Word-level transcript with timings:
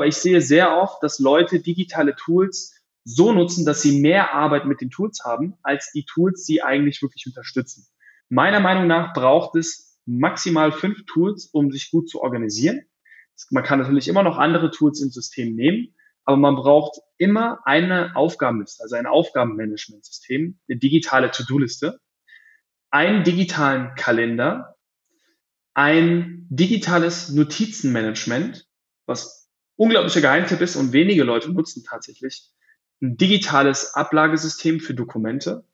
Aber 0.00 0.06
ich 0.06 0.16
sehe 0.16 0.40
sehr 0.40 0.78
oft, 0.78 1.02
dass 1.02 1.18
Leute 1.18 1.60
digitale 1.60 2.16
Tools 2.16 2.74
so 3.04 3.34
nutzen, 3.34 3.66
dass 3.66 3.82
sie 3.82 4.00
mehr 4.00 4.32
Arbeit 4.32 4.64
mit 4.64 4.80
den 4.80 4.88
Tools 4.88 5.20
haben, 5.26 5.58
als 5.62 5.92
die 5.92 6.06
Tools 6.06 6.46
sie 6.46 6.62
eigentlich 6.62 7.02
wirklich 7.02 7.26
unterstützen. 7.26 7.86
Meiner 8.30 8.60
Meinung 8.60 8.86
nach 8.86 9.12
braucht 9.12 9.56
es 9.56 10.00
maximal 10.06 10.72
fünf 10.72 11.04
Tools, 11.04 11.50
um 11.52 11.70
sich 11.70 11.90
gut 11.90 12.08
zu 12.08 12.22
organisieren. 12.22 12.80
Man 13.50 13.62
kann 13.62 13.78
natürlich 13.78 14.08
immer 14.08 14.22
noch 14.22 14.38
andere 14.38 14.70
Tools 14.70 15.02
im 15.02 15.10
System 15.10 15.54
nehmen, 15.54 15.94
aber 16.24 16.38
man 16.38 16.54
braucht 16.56 16.98
immer 17.18 17.58
eine 17.66 18.16
Aufgabenliste, 18.16 18.82
also 18.82 18.96
ein 18.96 19.04
Aufgabenmanagementsystem, 19.04 20.58
eine 20.66 20.78
digitale 20.78 21.30
To-Do-Liste, 21.30 22.00
einen 22.90 23.22
digitalen 23.22 23.94
Kalender, 23.96 24.76
ein 25.74 26.46
digitales 26.48 27.28
Notizenmanagement, 27.28 28.66
was 29.04 29.39
unglaublicher 29.80 30.20
Geheimtipp 30.20 30.60
ist 30.60 30.76
und 30.76 30.92
wenige 30.92 31.24
Leute 31.24 31.50
nutzen 31.50 31.82
tatsächlich, 31.84 32.50
ein 33.00 33.16
digitales 33.16 33.94
Ablagesystem 33.94 34.78
für 34.78 34.92
Dokumente 34.92 35.64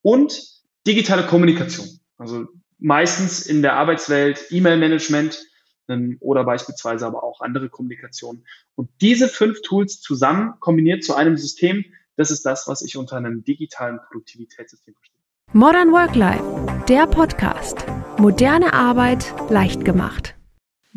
und 0.00 0.62
digitale 0.86 1.26
Kommunikation. 1.26 1.88
Also 2.18 2.46
meistens 2.78 3.46
in 3.46 3.62
der 3.62 3.74
Arbeitswelt 3.74 4.46
E-Mail-Management 4.50 5.44
ähm, 5.88 6.18
oder 6.20 6.44
beispielsweise 6.44 7.04
aber 7.04 7.24
auch 7.24 7.40
andere 7.40 7.68
Kommunikation. 7.68 8.44
Und 8.76 8.90
diese 9.00 9.26
fünf 9.26 9.60
Tools 9.62 10.00
zusammen 10.00 10.54
kombiniert 10.60 11.02
zu 11.02 11.16
einem 11.16 11.36
System, 11.36 11.84
das 12.14 12.30
ist 12.30 12.46
das, 12.46 12.68
was 12.68 12.82
ich 12.82 12.96
unter 12.96 13.16
einem 13.16 13.42
digitalen 13.42 13.98
Produktivitätssystem 14.06 14.94
verstehe. 14.94 15.18
Modern 15.52 15.90
Work 15.90 16.14
Life, 16.14 16.44
der 16.88 17.08
Podcast. 17.08 17.84
Moderne 18.18 18.72
Arbeit 18.72 19.34
leicht 19.50 19.84
gemacht. 19.84 20.37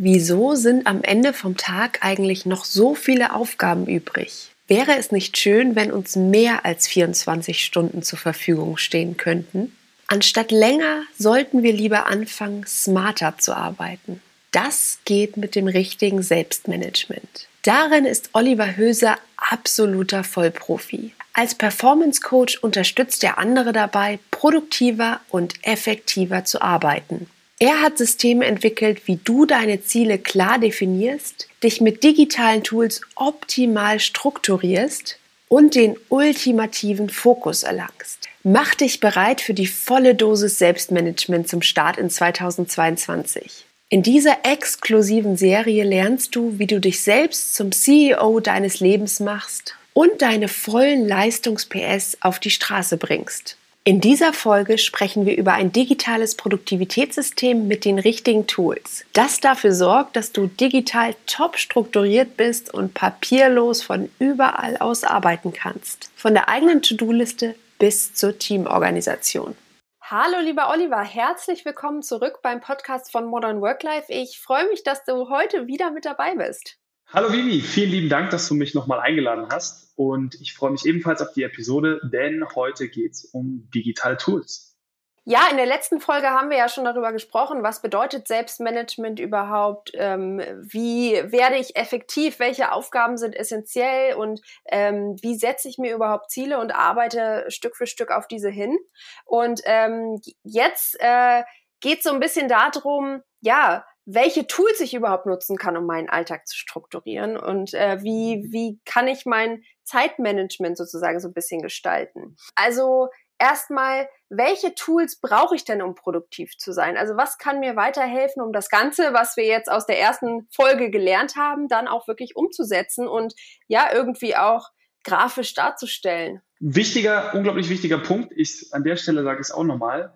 Wieso 0.03 0.55
sind 0.55 0.87
am 0.87 1.03
Ende 1.03 1.31
vom 1.31 1.57
Tag 1.57 1.99
eigentlich 2.01 2.47
noch 2.47 2.65
so 2.65 2.95
viele 2.95 3.35
Aufgaben 3.35 3.85
übrig? 3.85 4.49
Wäre 4.65 4.97
es 4.97 5.11
nicht 5.11 5.37
schön, 5.37 5.75
wenn 5.75 5.91
uns 5.91 6.15
mehr 6.15 6.65
als 6.65 6.87
24 6.87 7.63
Stunden 7.63 8.01
zur 8.01 8.17
Verfügung 8.17 8.77
stehen 8.77 9.15
könnten? 9.17 9.77
Anstatt 10.07 10.49
länger 10.49 11.03
sollten 11.19 11.61
wir 11.61 11.71
lieber 11.71 12.07
anfangen, 12.07 12.65
smarter 12.65 13.37
zu 13.37 13.55
arbeiten. 13.55 14.23
Das 14.49 14.97
geht 15.05 15.37
mit 15.37 15.53
dem 15.53 15.67
richtigen 15.67 16.23
Selbstmanagement. 16.23 17.47
Darin 17.61 18.05
ist 18.05 18.31
Oliver 18.33 18.75
Höser 18.75 19.19
absoluter 19.37 20.23
Vollprofi. 20.23 21.13
Als 21.33 21.53
Performance 21.53 22.21
Coach 22.21 22.57
unterstützt 22.57 23.23
er 23.23 23.37
andere 23.37 23.71
dabei, 23.71 24.17
produktiver 24.31 25.21
und 25.29 25.53
effektiver 25.61 26.43
zu 26.43 26.59
arbeiten. 26.59 27.27
Er 27.61 27.79
hat 27.83 27.99
Systeme 27.99 28.45
entwickelt, 28.45 29.05
wie 29.05 29.19
du 29.23 29.45
deine 29.45 29.83
Ziele 29.83 30.17
klar 30.17 30.57
definierst, 30.57 31.47
dich 31.61 31.79
mit 31.79 32.03
digitalen 32.03 32.63
Tools 32.63 33.01
optimal 33.13 33.99
strukturierst 33.99 35.19
und 35.47 35.75
den 35.75 35.95
ultimativen 36.09 37.11
Fokus 37.11 37.61
erlangst. 37.61 38.29
Mach 38.41 38.73
dich 38.73 38.99
bereit 38.99 39.41
für 39.41 39.53
die 39.53 39.67
volle 39.67 40.15
Dosis 40.15 40.57
Selbstmanagement 40.57 41.47
zum 41.47 41.61
Start 41.61 41.97
in 41.97 42.09
2022. 42.09 43.67
In 43.89 44.01
dieser 44.01 44.39
exklusiven 44.41 45.37
Serie 45.37 45.83
lernst 45.83 46.35
du, 46.35 46.57
wie 46.57 46.65
du 46.65 46.79
dich 46.79 47.03
selbst 47.03 47.53
zum 47.53 47.71
CEO 47.71 48.39
deines 48.39 48.79
Lebens 48.79 49.19
machst 49.19 49.75
und 49.93 50.23
deine 50.23 50.47
vollen 50.47 51.07
Leistungs-PS 51.07 52.17
auf 52.21 52.39
die 52.39 52.49
Straße 52.49 52.97
bringst. 52.97 53.57
In 53.83 53.99
dieser 53.99 54.31
Folge 54.31 54.77
sprechen 54.77 55.25
wir 55.25 55.35
über 55.35 55.53
ein 55.53 55.71
digitales 55.71 56.35
Produktivitätssystem 56.35 57.67
mit 57.67 57.83
den 57.83 57.97
richtigen 57.97 58.45
Tools, 58.45 59.05
das 59.13 59.39
dafür 59.39 59.73
sorgt, 59.73 60.15
dass 60.15 60.31
du 60.31 60.45
digital 60.45 61.15
top 61.25 61.57
strukturiert 61.57 62.37
bist 62.37 62.71
und 62.71 62.93
papierlos 62.93 63.81
von 63.81 64.11
überall 64.19 64.77
aus 64.77 65.03
arbeiten 65.03 65.51
kannst. 65.51 66.11
Von 66.15 66.35
der 66.35 66.47
eigenen 66.47 66.83
To-Do-Liste 66.83 67.55
bis 67.79 68.13
zur 68.13 68.37
Teamorganisation. 68.37 69.57
Hallo, 70.03 70.41
lieber 70.43 70.69
Oliver, 70.69 71.01
herzlich 71.01 71.65
willkommen 71.65 72.03
zurück 72.03 72.43
beim 72.43 72.61
Podcast 72.61 73.11
von 73.11 73.25
Modern 73.25 73.61
Work 73.61 73.81
Life. 73.81 74.13
Ich 74.13 74.39
freue 74.39 74.67
mich, 74.69 74.83
dass 74.83 75.05
du 75.05 75.29
heute 75.29 75.65
wieder 75.65 75.89
mit 75.89 76.05
dabei 76.05 76.35
bist. 76.35 76.77
Hallo 77.13 77.33
Vivi, 77.33 77.59
vielen 77.59 77.91
lieben 77.91 78.07
Dank, 78.07 78.29
dass 78.29 78.47
du 78.47 78.53
mich 78.53 78.73
nochmal 78.73 79.01
eingeladen 79.01 79.49
hast. 79.51 79.91
Und 79.97 80.35
ich 80.39 80.53
freue 80.53 80.71
mich 80.71 80.85
ebenfalls 80.85 81.21
auf 81.21 81.33
die 81.33 81.43
Episode, 81.43 81.99
denn 82.03 82.45
heute 82.55 82.87
geht 82.87 83.11
es 83.11 83.25
um 83.25 83.69
digitale 83.75 84.15
Tools. 84.15 84.77
Ja, 85.25 85.49
in 85.51 85.57
der 85.57 85.65
letzten 85.65 85.99
Folge 85.99 86.29
haben 86.29 86.49
wir 86.49 86.57
ja 86.57 86.69
schon 86.69 86.85
darüber 86.85 87.11
gesprochen, 87.11 87.63
was 87.63 87.81
bedeutet 87.81 88.29
Selbstmanagement 88.29 89.19
überhaupt, 89.19 89.91
ähm, 89.93 90.39
wie 90.61 91.21
werde 91.33 91.57
ich 91.57 91.75
effektiv, 91.75 92.39
welche 92.39 92.71
Aufgaben 92.71 93.17
sind 93.17 93.35
essentiell 93.35 94.15
und 94.15 94.41
ähm, 94.69 95.17
wie 95.21 95.35
setze 95.35 95.67
ich 95.67 95.77
mir 95.77 95.93
überhaupt 95.93 96.31
Ziele 96.31 96.59
und 96.59 96.71
arbeite 96.71 97.43
Stück 97.49 97.75
für 97.75 97.87
Stück 97.87 98.09
auf 98.09 98.27
diese 98.29 98.49
hin. 98.49 98.77
Und 99.25 99.59
ähm, 99.65 100.21
jetzt 100.43 100.95
äh, 101.01 101.43
geht 101.81 102.03
so 102.03 102.11
ein 102.11 102.21
bisschen 102.21 102.47
darum, 102.47 103.21
ja, 103.41 103.85
welche 104.05 104.47
Tools 104.47 104.79
ich 104.79 104.93
überhaupt 104.93 105.25
nutzen 105.25 105.57
kann, 105.57 105.77
um 105.77 105.85
meinen 105.85 106.09
Alltag 106.09 106.47
zu 106.47 106.57
strukturieren 106.57 107.37
und 107.37 107.73
äh, 107.73 108.01
wie, 108.01 108.47
wie 108.51 108.79
kann 108.85 109.07
ich 109.07 109.25
mein 109.25 109.63
Zeitmanagement 109.83 110.77
sozusagen 110.77 111.19
so 111.19 111.27
ein 111.27 111.33
bisschen 111.33 111.61
gestalten. 111.61 112.35
Also 112.55 113.09
erstmal, 113.37 114.07
welche 114.29 114.73
Tools 114.75 115.19
brauche 115.19 115.55
ich 115.55 115.65
denn, 115.65 115.81
um 115.81 115.95
produktiv 115.95 116.57
zu 116.57 116.71
sein? 116.71 116.97
Also 116.97 117.17
was 117.17 117.37
kann 117.37 117.59
mir 117.59 117.75
weiterhelfen, 117.75 118.41
um 118.41 118.53
das 118.53 118.69
Ganze, 118.69 119.13
was 119.13 119.35
wir 119.35 119.45
jetzt 119.45 119.69
aus 119.69 119.85
der 119.85 119.99
ersten 119.99 120.47
Folge 120.51 120.89
gelernt 120.89 121.35
haben, 121.35 121.67
dann 121.67 121.87
auch 121.87 122.07
wirklich 122.07 122.35
umzusetzen 122.35 123.07
und 123.07 123.33
ja, 123.67 123.89
irgendwie 123.93 124.35
auch 124.35 124.69
grafisch 125.03 125.53
darzustellen? 125.53 126.41
Wichtiger, 126.59 127.33
unglaublich 127.33 127.69
wichtiger 127.69 127.97
Punkt 127.97 128.31
ist, 128.31 128.73
an 128.73 128.83
der 128.83 128.95
Stelle 128.95 129.23
sage 129.23 129.41
ich 129.41 129.47
es 129.47 129.51
auch 129.51 129.63
nochmal, 129.63 130.13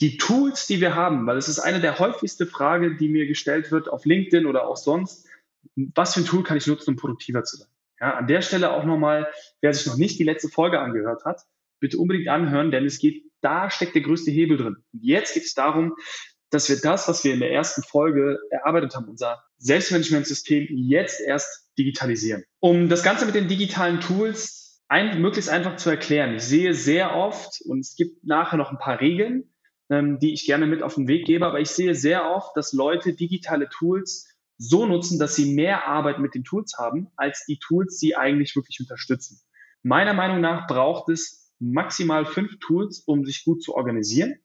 die 0.00 0.16
Tools, 0.16 0.66
die 0.66 0.80
wir 0.80 0.94
haben, 0.94 1.26
weil 1.26 1.36
es 1.36 1.48
ist 1.48 1.58
eine 1.58 1.80
der 1.80 1.98
häufigsten 1.98 2.46
Fragen, 2.46 2.96
die 2.98 3.08
mir 3.08 3.26
gestellt 3.26 3.72
wird 3.72 3.88
auf 3.88 4.04
LinkedIn 4.04 4.46
oder 4.46 4.68
auch 4.68 4.76
sonst, 4.76 5.26
was 5.74 6.14
für 6.14 6.20
ein 6.20 6.26
Tool 6.26 6.42
kann 6.42 6.56
ich 6.56 6.66
nutzen, 6.66 6.90
um 6.90 6.96
produktiver 6.96 7.44
zu 7.44 7.56
sein? 7.56 7.68
Ja, 8.00 8.14
an 8.14 8.28
der 8.28 8.42
Stelle 8.42 8.70
auch 8.70 8.84
nochmal, 8.84 9.28
wer 9.60 9.74
sich 9.74 9.86
noch 9.86 9.96
nicht 9.96 10.18
die 10.18 10.24
letzte 10.24 10.48
Folge 10.48 10.78
angehört 10.78 11.24
hat, 11.24 11.42
bitte 11.80 11.98
unbedingt 11.98 12.28
anhören, 12.28 12.70
denn 12.70 12.84
es 12.84 12.98
geht, 12.98 13.24
da 13.40 13.70
steckt 13.70 13.94
der 13.94 14.02
größte 14.02 14.30
Hebel 14.30 14.56
drin. 14.56 14.76
Und 14.92 15.02
jetzt 15.02 15.34
geht 15.34 15.44
es 15.44 15.54
darum, 15.54 15.94
dass 16.50 16.68
wir 16.68 16.80
das, 16.80 17.08
was 17.08 17.24
wir 17.24 17.34
in 17.34 17.40
der 17.40 17.52
ersten 17.52 17.82
Folge 17.82 18.38
erarbeitet 18.50 18.94
haben, 18.94 19.08
unser 19.08 19.42
Selbstmanagementsystem 19.58 20.68
jetzt 20.70 21.20
erst 21.20 21.68
digitalisieren. 21.76 22.44
Um 22.60 22.88
das 22.88 23.02
Ganze 23.02 23.26
mit 23.26 23.34
den 23.34 23.48
digitalen 23.48 24.00
Tools 24.00 24.80
ein, 24.88 25.20
möglichst 25.20 25.50
einfach 25.50 25.76
zu 25.76 25.90
erklären. 25.90 26.36
Ich 26.36 26.44
sehe 26.44 26.72
sehr 26.72 27.14
oft, 27.14 27.60
und 27.66 27.80
es 27.80 27.94
gibt 27.96 28.24
nachher 28.24 28.56
noch 28.56 28.70
ein 28.70 28.78
paar 28.78 29.00
Regeln, 29.00 29.52
ähm, 29.90 30.18
die 30.18 30.32
ich 30.32 30.46
gerne 30.46 30.66
mit 30.66 30.82
auf 30.82 30.94
den 30.94 31.08
Weg 31.08 31.26
gebe, 31.26 31.46
aber 31.46 31.60
ich 31.60 31.70
sehe 31.70 31.94
sehr 31.94 32.30
oft, 32.30 32.56
dass 32.56 32.72
Leute 32.72 33.14
digitale 33.14 33.68
Tools 33.68 34.28
so 34.58 34.86
nutzen, 34.86 35.18
dass 35.18 35.36
sie 35.36 35.54
mehr 35.54 35.86
Arbeit 35.86 36.18
mit 36.18 36.34
den 36.34 36.44
Tools 36.44 36.74
haben, 36.78 37.08
als 37.16 37.44
die 37.46 37.58
Tools 37.58 37.98
sie 37.98 38.16
eigentlich 38.16 38.56
wirklich 38.56 38.80
unterstützen. 38.80 39.40
Meiner 39.82 40.14
Meinung 40.14 40.40
nach 40.40 40.66
braucht 40.66 41.08
es 41.08 41.54
maximal 41.60 42.26
fünf 42.26 42.58
Tools, 42.58 43.00
um 43.06 43.24
sich 43.24 43.44
gut 43.44 43.62
zu 43.62 43.74
organisieren. 43.74 44.36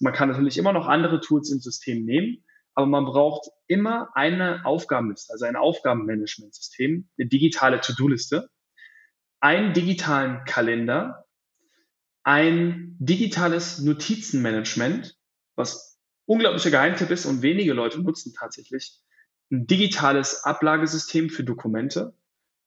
Man 0.00 0.12
kann 0.12 0.28
natürlich 0.28 0.58
immer 0.58 0.72
noch 0.72 0.86
andere 0.86 1.20
Tools 1.20 1.50
im 1.50 1.60
System 1.60 2.04
nehmen, 2.04 2.44
aber 2.74 2.86
man 2.86 3.04
braucht 3.04 3.48
immer 3.68 4.08
eine 4.14 4.64
Aufgabenliste, 4.64 5.32
also 5.32 5.44
ein 5.44 5.56
Aufgabenmanagementsystem, 5.56 7.08
eine 7.16 7.28
digitale 7.28 7.80
To-Do-Liste, 7.80 8.48
einen 9.40 9.72
digitalen 9.72 10.44
Kalender, 10.44 11.23
ein 12.24 12.96
digitales 12.98 13.78
Notizenmanagement, 13.78 15.16
was 15.54 15.98
unglaublicher 16.26 16.70
Geheimtipp 16.70 17.10
ist 17.10 17.26
und 17.26 17.42
wenige 17.42 17.74
Leute 17.74 18.00
nutzen 18.00 18.34
tatsächlich, 18.34 18.98
ein 19.52 19.66
digitales 19.66 20.42
Ablagesystem 20.44 21.28
für 21.28 21.44
Dokumente 21.44 22.14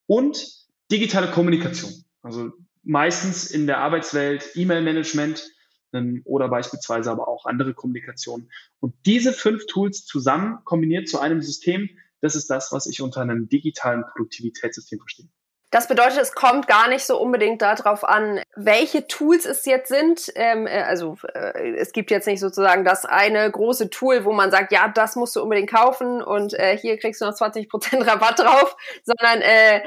und 0.05 0.67
digitale 0.91 1.29
Kommunikation. 1.31 1.91
Also 2.21 2.51
meistens 2.83 3.49
in 3.51 3.67
der 3.67 3.79
Arbeitswelt 3.79 4.51
E-Mail-Management 4.55 5.51
ähm, 5.93 6.21
oder 6.25 6.49
beispielsweise 6.49 7.11
aber 7.11 7.27
auch 7.27 7.45
andere 7.45 7.73
Kommunikation. 7.73 8.49
Und 8.79 8.95
diese 9.05 9.33
fünf 9.33 9.65
Tools 9.65 10.05
zusammen 10.05 10.59
kombiniert 10.63 11.09
zu 11.09 11.19
einem 11.19 11.41
System, 11.41 11.89
das 12.21 12.35
ist 12.35 12.49
das, 12.49 12.71
was 12.71 12.87
ich 12.87 13.01
unter 13.01 13.21
einem 13.21 13.49
digitalen 13.49 14.03
Produktivitätssystem 14.05 14.99
verstehe. 14.99 15.29
Das 15.69 15.89
bedeutet, 15.89 16.19
es 16.19 16.33
kommt 16.33 16.67
gar 16.67 16.87
nicht 16.87 17.05
so 17.05 17.19
unbedingt 17.19 17.61
darauf 17.61 18.05
an, 18.05 18.41
welche 18.55 19.05
Tools 19.05 19.45
es 19.45 19.65
jetzt 19.65 19.89
sind. 19.89 20.31
Ähm, 20.35 20.65
äh, 20.65 20.83
also 20.83 21.17
äh, 21.33 21.75
es 21.75 21.91
gibt 21.91 22.09
jetzt 22.09 22.25
nicht 22.25 22.39
sozusagen 22.39 22.85
das 22.85 23.03
eine 23.03 23.51
große 23.51 23.89
Tool, 23.89 24.23
wo 24.23 24.31
man 24.31 24.49
sagt, 24.49 24.71
ja, 24.71 24.87
das 24.87 25.17
musst 25.17 25.35
du 25.35 25.41
unbedingt 25.43 25.69
kaufen 25.69 26.23
und 26.23 26.53
äh, 26.53 26.77
hier 26.77 26.97
kriegst 26.97 27.19
du 27.19 27.25
noch 27.25 27.33
20% 27.33 28.07
Rabatt 28.07 28.39
drauf, 28.39 28.77
sondern 29.03 29.41
äh, 29.41 29.81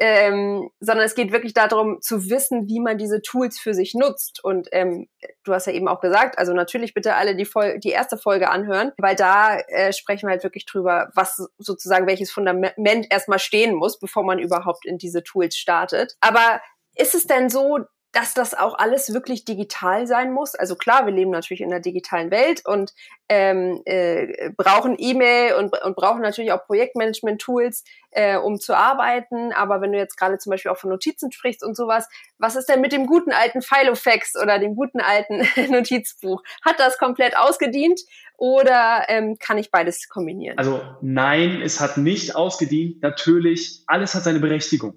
ähm, 0.00 0.70
sondern 0.80 1.06
es 1.06 1.14
geht 1.14 1.32
wirklich 1.32 1.54
darum 1.54 2.00
zu 2.00 2.28
wissen, 2.28 2.66
wie 2.68 2.80
man 2.80 2.98
diese 2.98 3.22
Tools 3.22 3.58
für 3.58 3.74
sich 3.74 3.94
nutzt. 3.94 4.42
Und 4.42 4.68
ähm, 4.72 5.08
du 5.44 5.52
hast 5.52 5.66
ja 5.66 5.72
eben 5.72 5.88
auch 5.88 6.00
gesagt, 6.00 6.38
also 6.38 6.52
natürlich 6.52 6.94
bitte 6.94 7.14
alle 7.14 7.36
die, 7.36 7.46
Vol 7.46 7.78
die 7.78 7.90
erste 7.90 8.18
Folge 8.18 8.50
anhören, 8.50 8.92
weil 8.98 9.16
da 9.16 9.58
äh, 9.58 9.92
sprechen 9.92 10.26
wir 10.26 10.32
halt 10.32 10.44
wirklich 10.44 10.66
drüber, 10.66 11.10
was 11.14 11.48
sozusagen 11.58 12.06
welches 12.06 12.30
Fundament 12.30 13.06
erstmal 13.10 13.38
stehen 13.38 13.74
muss, 13.74 13.98
bevor 13.98 14.24
man 14.24 14.38
überhaupt 14.38 14.86
in 14.86 14.98
diese 14.98 15.22
Tools 15.22 15.56
startet. 15.56 16.16
Aber 16.20 16.60
ist 16.94 17.14
es 17.14 17.26
denn 17.26 17.48
so, 17.50 17.80
dass 18.16 18.32
das 18.32 18.54
auch 18.54 18.78
alles 18.78 19.12
wirklich 19.12 19.44
digital 19.44 20.06
sein 20.06 20.32
muss. 20.32 20.54
Also 20.54 20.74
klar, 20.74 21.04
wir 21.04 21.12
leben 21.12 21.30
natürlich 21.30 21.60
in 21.60 21.68
der 21.68 21.80
digitalen 21.80 22.30
Welt 22.30 22.62
und 22.64 22.94
ähm, 23.28 23.82
äh, 23.84 24.50
brauchen 24.56 24.96
E-Mail 24.98 25.56
und, 25.56 25.78
und 25.82 25.96
brauchen 25.96 26.22
natürlich 26.22 26.50
auch 26.50 26.64
Projektmanagement-Tools, 26.64 27.84
äh, 28.12 28.38
um 28.38 28.58
zu 28.58 28.74
arbeiten. 28.74 29.52
Aber 29.52 29.82
wenn 29.82 29.92
du 29.92 29.98
jetzt 29.98 30.16
gerade 30.16 30.38
zum 30.38 30.48
Beispiel 30.48 30.70
auch 30.70 30.78
von 30.78 30.88
Notizen 30.88 31.30
sprichst 31.30 31.62
und 31.62 31.76
sowas, 31.76 32.08
was 32.38 32.56
ist 32.56 32.70
denn 32.70 32.80
mit 32.80 32.92
dem 32.92 33.06
guten 33.06 33.32
alten 33.32 33.60
Filofax 33.60 34.34
oder 34.42 34.58
dem 34.58 34.76
guten 34.76 35.02
alten 35.02 35.46
Notizbuch? 35.70 36.42
Hat 36.64 36.80
das 36.80 36.96
komplett 36.96 37.36
ausgedient 37.36 38.00
oder 38.38 39.04
ähm, 39.08 39.36
kann 39.38 39.58
ich 39.58 39.70
beides 39.70 40.08
kombinieren? 40.08 40.56
Also 40.56 40.80
nein, 41.02 41.60
es 41.60 41.80
hat 41.80 41.98
nicht 41.98 42.34
ausgedient. 42.34 43.02
Natürlich, 43.02 43.82
alles 43.86 44.14
hat 44.14 44.24
seine 44.24 44.40
Berechtigung. 44.40 44.94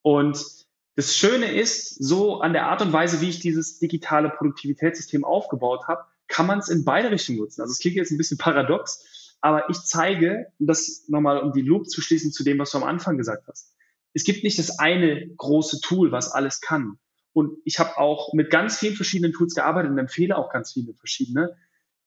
Und 0.00 0.63
das 0.96 1.16
Schöne 1.16 1.52
ist, 1.52 2.02
so 2.02 2.40
an 2.40 2.52
der 2.52 2.66
Art 2.66 2.82
und 2.82 2.92
Weise, 2.92 3.20
wie 3.20 3.28
ich 3.28 3.40
dieses 3.40 3.78
digitale 3.78 4.30
Produktivitätssystem 4.30 5.24
aufgebaut 5.24 5.88
habe, 5.88 6.04
kann 6.28 6.46
man 6.46 6.58
es 6.58 6.68
in 6.68 6.84
beide 6.84 7.10
Richtungen 7.10 7.38
nutzen. 7.38 7.60
Also 7.60 7.72
es 7.72 7.80
klingt 7.80 7.96
jetzt 7.96 8.12
ein 8.12 8.18
bisschen 8.18 8.38
paradox, 8.38 9.36
aber 9.40 9.68
ich 9.70 9.78
zeige, 9.78 10.46
das 10.58 11.04
nochmal 11.08 11.40
um 11.40 11.52
die 11.52 11.62
Loop 11.62 11.88
zu 11.88 12.00
schließen 12.00 12.32
zu 12.32 12.44
dem, 12.44 12.58
was 12.58 12.70
du 12.70 12.78
am 12.78 12.84
Anfang 12.84 13.18
gesagt 13.18 13.46
hast. 13.48 13.74
Es 14.14 14.24
gibt 14.24 14.44
nicht 14.44 14.58
das 14.58 14.78
eine 14.78 15.28
große 15.36 15.80
Tool, 15.80 16.12
was 16.12 16.30
alles 16.30 16.60
kann. 16.60 16.98
Und 17.32 17.58
ich 17.64 17.80
habe 17.80 17.98
auch 17.98 18.32
mit 18.32 18.48
ganz 18.48 18.78
vielen 18.78 18.94
verschiedenen 18.94 19.32
Tools 19.32 19.54
gearbeitet 19.54 19.90
und 19.90 19.98
empfehle 19.98 20.38
auch 20.38 20.50
ganz 20.50 20.72
viele 20.72 20.94
verschiedene. 20.94 21.56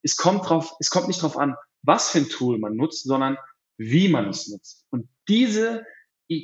Es 0.02 0.16
kommt 0.16 0.48
drauf, 0.50 0.76
es 0.80 0.90
kommt 0.90 1.10
nicht 1.10 1.22
drauf 1.22 1.38
an, 1.38 1.56
was 1.84 2.10
für 2.10 2.20
ein 2.20 2.30
Tool 2.30 2.58
man 2.58 2.78
nutzt, 2.78 3.04
sondern 3.04 3.38
wie 3.78 4.08
man 4.08 4.30
es 4.30 4.48
nutzt. 4.48 4.86
Und 4.90 5.10
diese 5.28 5.86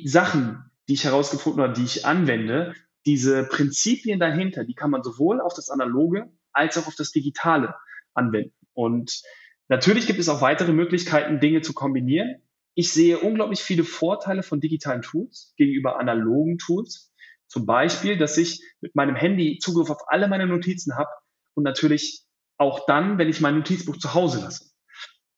Sachen, 0.04 0.70
die 0.88 0.94
ich 0.94 1.04
herausgefunden 1.04 1.62
habe, 1.62 1.72
die 1.72 1.84
ich 1.84 2.04
anwende, 2.04 2.74
diese 3.06 3.44
Prinzipien 3.44 4.18
dahinter, 4.18 4.64
die 4.64 4.74
kann 4.74 4.90
man 4.90 5.02
sowohl 5.02 5.40
auf 5.40 5.54
das 5.54 5.70
Analoge 5.70 6.30
als 6.52 6.78
auch 6.78 6.86
auf 6.86 6.94
das 6.94 7.10
Digitale 7.10 7.74
anwenden. 8.14 8.54
Und 8.72 9.22
natürlich 9.68 10.06
gibt 10.06 10.18
es 10.18 10.28
auch 10.28 10.40
weitere 10.40 10.72
Möglichkeiten, 10.72 11.40
Dinge 11.40 11.60
zu 11.60 11.74
kombinieren. 11.74 12.36
Ich 12.74 12.92
sehe 12.92 13.18
unglaublich 13.18 13.62
viele 13.62 13.84
Vorteile 13.84 14.42
von 14.42 14.60
digitalen 14.60 15.02
Tools 15.02 15.54
gegenüber 15.56 15.98
analogen 15.98 16.58
Tools. 16.58 17.12
Zum 17.46 17.66
Beispiel, 17.66 18.16
dass 18.16 18.36
ich 18.38 18.62
mit 18.80 18.94
meinem 18.94 19.14
Handy 19.14 19.58
Zugriff 19.58 19.90
auf 19.90 20.08
alle 20.08 20.28
meine 20.28 20.46
Notizen 20.46 20.96
habe 20.96 21.10
und 21.54 21.62
natürlich 21.62 22.24
auch 22.56 22.86
dann, 22.86 23.18
wenn 23.18 23.28
ich 23.28 23.40
mein 23.40 23.56
Notizbuch 23.56 23.96
zu 23.98 24.14
Hause 24.14 24.40
lasse. 24.40 24.70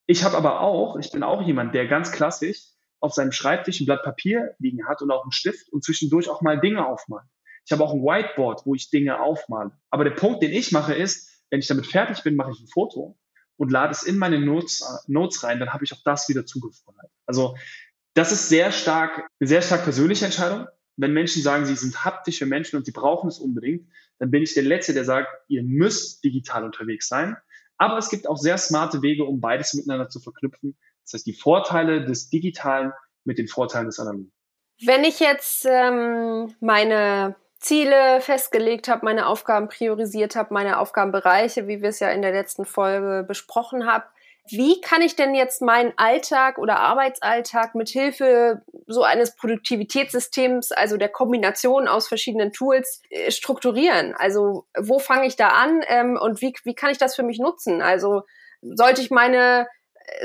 Ich 0.07 0.23
habe 0.23 0.37
aber 0.37 0.61
auch, 0.61 0.97
ich 0.99 1.11
bin 1.11 1.23
auch 1.23 1.43
jemand, 1.43 1.75
der 1.75 1.87
ganz 1.89 2.13
klassisch 2.13 2.76
auf 3.01 3.13
seinem 3.13 3.33
Schreibtisch 3.33 3.81
ein 3.81 3.87
Blatt 3.87 4.03
Papier 4.03 4.55
liegen 4.59 4.87
hat 4.87 5.03
und 5.03 5.11
auch 5.11 5.23
einen 5.23 5.33
Stift 5.33 5.69
und 5.73 5.85
zwischendurch 5.85 6.29
auch 6.29 6.43
mal 6.43 6.61
Dinge 6.61 6.87
aufmalen. 6.87 7.29
Ich 7.65 7.73
habe 7.73 7.83
auch 7.83 7.93
ein 7.93 8.03
Whiteboard, 8.03 8.65
wo 8.65 8.75
ich 8.75 8.91
Dinge 8.91 9.21
aufmale. 9.21 9.73
Aber 9.91 10.05
der 10.05 10.13
Punkt, 10.13 10.43
den 10.43 10.53
ich 10.53 10.73
mache, 10.73 10.95
ist, 10.95 11.43
wenn 11.51 11.61
ich 11.61 11.67
damit 11.67 11.87
fertig 11.87 12.23
bin, 12.23 12.37
mache 12.37 12.53
ich 12.53 12.61
ein 12.61 12.69
Foto 12.69 13.19
und 13.57 13.73
lade 13.73 13.93
es 13.93 14.03
in 14.03 14.19
meine 14.19 14.41
Notes, 14.41 14.83
äh, 14.83 15.13
Notes 15.13 15.43
rein, 15.43 15.59
dann 15.59 15.73
habe 15.73 15.85
ich 15.85 15.93
auch 15.93 16.03
das 16.05 16.29
wieder 16.29 16.47
zugriffsbereit. 16.47 17.11
Also 17.27 17.57
das 18.15 18.33
ist 18.33 18.49
sehr 18.49 18.73
stark, 18.73 19.29
eine 19.41 19.49
sehr 19.49 19.63
stark 19.63 19.85
persönliche 19.85 20.25
Entscheidung. 20.25 20.67
Wenn 20.97 21.13
Menschen 21.13 21.43
sagen, 21.43 21.67
sie 21.67 21.75
sind 21.75 22.05
haptische 22.05 22.47
Menschen 22.47 22.77
und 22.77 22.87
sie 22.87 22.93
brauchen 22.93 23.29
es 23.29 23.39
unbedingt, 23.39 23.89
dann 24.19 24.31
bin 24.31 24.43
ich 24.43 24.55
der 24.55 24.63
Letzte, 24.63 24.95
der 24.95 25.05
sagt, 25.05 25.29
ihr 25.49 25.63
müsst 25.63 26.25
digital 26.25 26.65
unterwegs 26.65 27.09
sein. 27.09 27.37
Aber 27.77 27.99
es 27.99 28.09
gibt 28.09 28.27
auch 28.27 28.39
sehr 28.39 28.57
smarte 28.57 29.03
Wege, 29.03 29.25
um 29.25 29.41
beides 29.41 29.75
miteinander 29.75 30.09
zu 30.09 30.21
verknüpfen. 30.21 30.77
Das 31.07 31.15
heißt, 31.15 31.27
die 31.27 31.35
Vorteile 31.35 32.05
des 32.05 32.29
Digitalen 32.29 32.93
mit 33.25 33.39
den 33.39 33.49
Vorteilen 33.49 33.87
des 33.87 33.99
Analogen. 33.99 34.33
Wenn 34.85 35.05
ich 35.05 35.21
jetzt 35.21 35.65
ähm, 35.65 36.55
meine 36.61 37.37
Ziele 37.59 38.21
festgelegt 38.21 38.89
habe, 38.89 39.05
meine 39.05 39.27
Aufgaben 39.27 39.69
priorisiert 39.69 40.37
habe, 40.37 40.53
meine 40.53 40.79
Aufgabenbereiche, 40.79 41.67
wie 41.67 41.81
wir 41.81 41.89
es 41.89 42.01
ja 42.01 42.11
in 42.11 42.23
der 42.23 42.33
letzten 42.33 42.67
Folge 42.67 43.25
besprochen 43.27 43.87
haben, 43.87 44.05
wie 44.49 44.81
kann 44.81 45.03
ich 45.03 45.17
denn 45.17 45.35
jetzt 45.35 45.61
meinen 45.61 45.93
Alltag 45.97 46.59
oder 46.59 46.79
Arbeitsalltag 46.79 47.75
mit 47.75 47.89
Hilfe 47.89 48.63
so 48.87 49.03
eines 49.03 49.35
Produktivitätssystems, 49.35 50.71
also 50.71 50.97
der 50.97 51.09
Kombination 51.09 51.89
aus 51.89 52.07
verschiedenen 52.07 52.53
Tools, 52.53 53.03
äh, 53.11 53.31
strukturieren? 53.31 54.15
Also 54.15 54.67
wo 54.79 54.99
fange 54.99 55.27
ich 55.27 55.37
da 55.37 55.49
an 55.49 55.83
ähm, 55.89 56.19
und 56.21 56.41
wie, 56.43 56.55
wie 56.63 56.75
kann 56.75 56.91
ich 56.91 56.99
das 56.99 57.17
für 57.17 57.25
mich 57.25 57.41
nutzen? 57.41 57.83
Also 57.83 58.23
sollte 58.63 59.01
ich 59.01 59.11
meine 59.11 59.67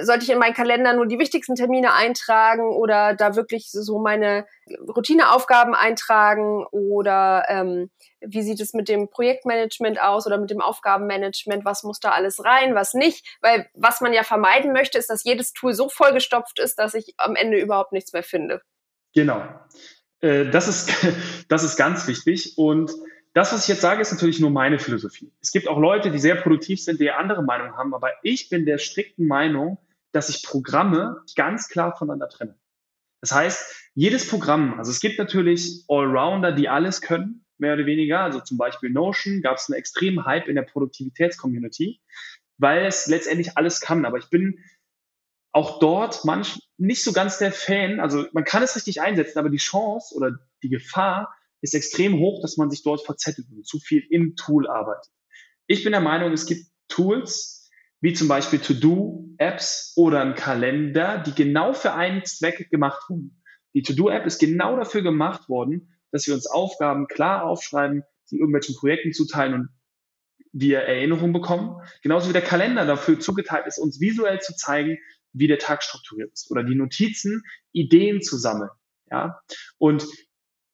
sollte 0.01 0.23
ich 0.23 0.29
in 0.29 0.39
meinen 0.39 0.53
Kalender 0.53 0.93
nur 0.93 1.07
die 1.07 1.19
wichtigsten 1.19 1.55
Termine 1.55 1.93
eintragen 1.93 2.69
oder 2.69 3.15
da 3.15 3.35
wirklich 3.35 3.71
so 3.71 3.99
meine 3.99 4.45
Routineaufgaben 4.87 5.73
eintragen 5.73 6.65
oder 6.71 7.45
ähm, 7.47 7.89
wie 8.19 8.43
sieht 8.43 8.59
es 8.61 8.73
mit 8.73 8.89
dem 8.89 9.09
Projektmanagement 9.09 10.01
aus 10.01 10.27
oder 10.27 10.37
mit 10.37 10.51
dem 10.51 10.61
Aufgabenmanagement, 10.61 11.65
was 11.65 11.83
muss 11.83 11.99
da 11.99 12.11
alles 12.11 12.43
rein, 12.43 12.75
was 12.75 12.93
nicht, 12.93 13.25
weil 13.41 13.67
was 13.73 14.01
man 14.01 14.13
ja 14.13 14.23
vermeiden 14.23 14.71
möchte, 14.73 14.97
ist, 14.97 15.09
dass 15.09 15.23
jedes 15.23 15.53
Tool 15.53 15.73
so 15.73 15.89
vollgestopft 15.89 16.59
ist, 16.59 16.77
dass 16.77 16.93
ich 16.93 17.15
am 17.17 17.35
Ende 17.35 17.59
überhaupt 17.59 17.91
nichts 17.91 18.13
mehr 18.13 18.23
finde. 18.23 18.61
Genau. 19.13 19.43
Äh, 20.21 20.49
das 20.49 20.67
ist, 20.67 20.91
das 21.49 21.63
ist 21.63 21.77
ganz 21.77 22.07
wichtig 22.07 22.57
und 22.57 22.91
das, 23.33 23.53
was 23.53 23.63
ich 23.63 23.67
jetzt 23.69 23.81
sage, 23.81 24.01
ist 24.01 24.11
natürlich 24.11 24.39
nur 24.39 24.49
meine 24.49 24.79
Philosophie. 24.79 25.31
Es 25.41 25.51
gibt 25.51 25.67
auch 25.67 25.79
Leute, 25.79 26.11
die 26.11 26.19
sehr 26.19 26.35
produktiv 26.35 26.83
sind, 26.83 26.99
die 26.99 27.11
andere 27.11 27.43
Meinung 27.43 27.77
haben, 27.77 27.93
aber 27.93 28.11
ich 28.23 28.49
bin 28.49 28.65
der 28.65 28.77
strikten 28.77 29.25
Meinung, 29.25 29.77
dass 30.11 30.29
ich 30.29 30.43
Programme 30.43 31.21
ganz 31.35 31.69
klar 31.69 31.95
voneinander 31.95 32.27
trenne. 32.27 32.57
Das 33.21 33.31
heißt, 33.31 33.91
jedes 33.93 34.27
Programm, 34.27 34.77
also 34.77 34.91
es 34.91 34.99
gibt 34.99 35.19
natürlich 35.19 35.85
Allrounder, 35.87 36.51
die 36.51 36.67
alles 36.67 37.01
können, 37.01 37.45
mehr 37.57 37.75
oder 37.75 37.85
weniger. 37.85 38.21
Also 38.21 38.41
zum 38.41 38.57
Beispiel 38.57 38.89
Notion 38.89 39.41
gab 39.41 39.57
es 39.57 39.69
einen 39.69 39.77
extremen 39.77 40.25
Hype 40.25 40.47
in 40.47 40.55
der 40.55 40.63
Produktivitätscommunity, 40.63 42.01
weil 42.57 42.85
es 42.85 43.07
letztendlich 43.07 43.57
alles 43.57 43.79
kann. 43.79 44.05
Aber 44.05 44.17
ich 44.17 44.29
bin 44.29 44.59
auch 45.53 45.79
dort 45.79 46.25
manch 46.25 46.59
nicht 46.77 47.03
so 47.03 47.13
ganz 47.13 47.37
der 47.37 47.51
Fan. 47.51 47.99
Also 47.99 48.25
man 48.33 48.43
kann 48.43 48.63
es 48.63 48.75
richtig 48.75 49.01
einsetzen, 49.01 49.39
aber 49.39 49.49
die 49.49 49.57
Chance 49.57 50.15
oder 50.15 50.39
die 50.63 50.69
Gefahr 50.69 51.33
ist 51.61 51.73
extrem 51.75 52.19
hoch, 52.19 52.41
dass 52.41 52.57
man 52.57 52.69
sich 52.69 52.83
dort 52.83 53.05
verzettelt 53.05 53.47
und 53.51 53.65
zu 53.65 53.79
viel 53.79 54.03
im 54.09 54.35
Tool 54.35 54.67
arbeitet. 54.67 55.11
Ich 55.67 55.83
bin 55.83 55.91
der 55.91 56.01
Meinung, 56.01 56.31
es 56.33 56.45
gibt 56.45 56.65
Tools, 56.87 57.69
wie 58.01 58.13
zum 58.13 58.27
Beispiel 58.27 58.59
To-Do-Apps 58.59 59.93
oder 59.95 60.21
ein 60.21 60.35
Kalender, 60.35 61.19
die 61.19 61.33
genau 61.33 61.73
für 61.73 61.93
einen 61.93 62.25
Zweck 62.25 62.69
gemacht 62.69 63.03
wurden. 63.09 63.41
Die 63.73 63.83
To-Do-App 63.83 64.25
ist 64.25 64.39
genau 64.39 64.75
dafür 64.75 65.01
gemacht 65.01 65.47
worden, 65.47 65.97
dass 66.11 66.27
wir 66.27 66.33
uns 66.33 66.47
Aufgaben 66.47 67.07
klar 67.07 67.45
aufschreiben, 67.45 68.03
die 68.31 68.37
irgendwelchen 68.37 68.75
Projekten 68.75 69.13
zuteilen 69.13 69.53
und 69.53 69.69
wir 70.51 70.79
Erinnerungen 70.79 71.31
bekommen. 71.31 71.81
Genauso 72.01 72.27
wie 72.27 72.33
der 72.33 72.41
Kalender 72.41 72.85
dafür 72.85 73.19
zugeteilt 73.19 73.67
ist, 73.67 73.77
uns 73.77 74.01
visuell 74.01 74.41
zu 74.41 74.55
zeigen, 74.55 74.97
wie 75.33 75.47
der 75.47 75.59
Tag 75.59 75.83
strukturiert 75.83 76.33
ist 76.33 76.51
oder 76.51 76.63
die 76.63 76.75
Notizen, 76.75 77.43
Ideen 77.71 78.21
zu 78.21 78.37
sammeln. 78.37 78.71
Ja, 79.09 79.41
und 79.77 80.05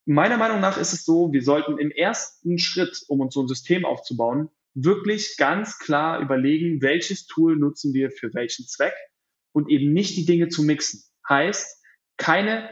meiner 0.08 0.38
Meinung 0.38 0.60
nach 0.60 0.78
ist 0.78 0.92
es 0.92 1.04
so, 1.04 1.32
wir 1.32 1.42
sollten 1.42 1.78
im 1.78 1.90
ersten 1.90 2.58
Schritt, 2.58 3.04
um 3.08 3.20
uns 3.20 3.34
so 3.34 3.42
ein 3.42 3.48
System 3.48 3.84
aufzubauen, 3.84 4.48
wirklich 4.74 5.36
ganz 5.36 5.78
klar 5.78 6.20
überlegen, 6.20 6.82
welches 6.82 7.26
Tool 7.26 7.56
nutzen 7.56 7.92
wir 7.94 8.10
für 8.10 8.32
welchen 8.34 8.66
Zweck 8.66 8.94
und 9.52 9.68
eben 9.68 9.92
nicht 9.92 10.16
die 10.16 10.24
Dinge 10.24 10.48
zu 10.48 10.62
mixen. 10.62 11.02
Heißt, 11.28 11.82
keine 12.16 12.70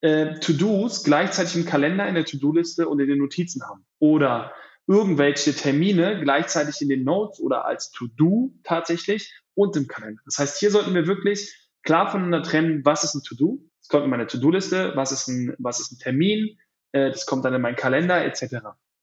äh, 0.00 0.38
To-Dos 0.40 1.04
gleichzeitig 1.04 1.56
im 1.56 1.66
Kalender, 1.66 2.08
in 2.08 2.14
der 2.14 2.24
To-Do-Liste 2.24 2.88
und 2.88 3.00
in 3.00 3.08
den 3.08 3.18
Notizen 3.18 3.62
haben. 3.62 3.84
Oder 3.98 4.54
irgendwelche 4.86 5.54
Termine 5.54 6.20
gleichzeitig 6.20 6.80
in 6.80 6.88
den 6.88 7.04
Notes 7.04 7.40
oder 7.40 7.66
als 7.66 7.90
To-Do 7.90 8.54
tatsächlich 8.64 9.34
und 9.54 9.76
im 9.76 9.88
Kalender. 9.88 10.22
Das 10.24 10.38
heißt, 10.38 10.58
hier 10.58 10.70
sollten 10.70 10.94
wir 10.94 11.06
wirklich 11.06 11.68
klar 11.82 12.10
voneinander 12.10 12.42
trennen, 12.42 12.84
was 12.84 13.04
ist 13.04 13.14
ein 13.14 13.22
To-Do, 13.22 13.62
es 13.82 13.88
kommt 13.88 14.04
in 14.04 14.10
meine 14.10 14.26
To-Do-Liste, 14.26 14.92
was 14.94 15.12
ist 15.12 15.28
ein, 15.28 15.54
was 15.58 15.80
ist 15.80 15.92
ein 15.92 15.98
Termin, 15.98 16.58
äh, 16.92 17.10
das 17.10 17.26
kommt 17.26 17.44
dann 17.44 17.54
in 17.54 17.62
meinen 17.62 17.76
Kalender 17.76 18.24
etc. 18.24 18.42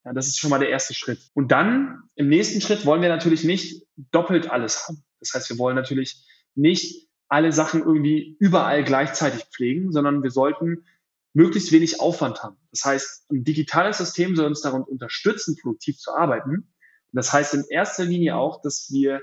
Ja, 0.05 0.13
das 0.13 0.27
ist 0.27 0.39
schon 0.39 0.49
mal 0.49 0.59
der 0.59 0.69
erste 0.69 0.93
Schritt. 0.93 1.19
Und 1.33 1.51
dann 1.51 2.03
im 2.15 2.29
nächsten 2.29 2.61
Schritt 2.61 2.85
wollen 2.85 3.01
wir 3.01 3.09
natürlich 3.09 3.43
nicht 3.43 3.85
doppelt 4.11 4.49
alles 4.49 4.87
haben. 4.87 5.03
Das 5.19 5.33
heißt, 5.33 5.49
wir 5.49 5.57
wollen 5.57 5.75
natürlich 5.75 6.25
nicht 6.53 7.09
alle 7.27 7.51
Sachen 7.51 7.81
irgendwie 7.81 8.37
überall 8.39 8.83
gleichzeitig 8.83 9.45
pflegen, 9.45 9.91
sondern 9.91 10.21
wir 10.21 10.31
sollten 10.31 10.85
möglichst 11.33 11.71
wenig 11.71 11.99
Aufwand 11.99 12.43
haben. 12.43 12.57
Das 12.71 12.85
heißt, 12.85 13.31
ein 13.31 13.43
digitales 13.43 13.97
System 13.97 14.35
soll 14.35 14.45
uns 14.45 14.61
daran 14.61 14.83
unterstützen, 14.83 15.57
produktiv 15.61 15.97
zu 15.97 16.13
arbeiten. 16.13 16.51
Und 16.51 16.67
das 17.11 17.33
heißt 17.33 17.55
in 17.55 17.65
erster 17.69 18.05
Linie 18.05 18.35
auch, 18.35 18.61
dass 18.61 18.89
wir 18.91 19.21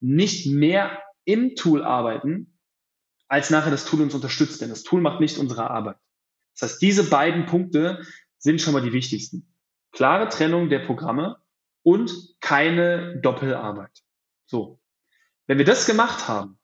nicht 0.00 0.46
mehr 0.46 1.02
im 1.24 1.56
Tool 1.56 1.82
arbeiten, 1.82 2.58
als 3.28 3.50
nachher 3.50 3.70
das 3.70 3.84
Tool 3.84 4.02
uns 4.02 4.14
unterstützt. 4.14 4.60
Denn 4.60 4.68
das 4.68 4.82
Tool 4.82 5.00
macht 5.00 5.20
nicht 5.20 5.38
unsere 5.38 5.68
Arbeit. 5.70 5.96
Das 6.58 6.72
heißt, 6.72 6.82
diese 6.82 7.04
beiden 7.04 7.46
Punkte 7.46 8.04
sind 8.38 8.60
schon 8.60 8.72
mal 8.72 8.82
die 8.82 8.92
wichtigsten. 8.92 9.54
Klare 9.92 10.28
Trennung 10.28 10.68
der 10.68 10.80
Programme 10.80 11.36
und 11.82 12.12
keine 12.40 13.20
Doppelarbeit. 13.20 14.02
So. 14.46 14.80
Wenn 15.46 15.58
wir 15.58 15.64
das 15.64 15.86
gemacht 15.86 16.28
haben, 16.28 16.58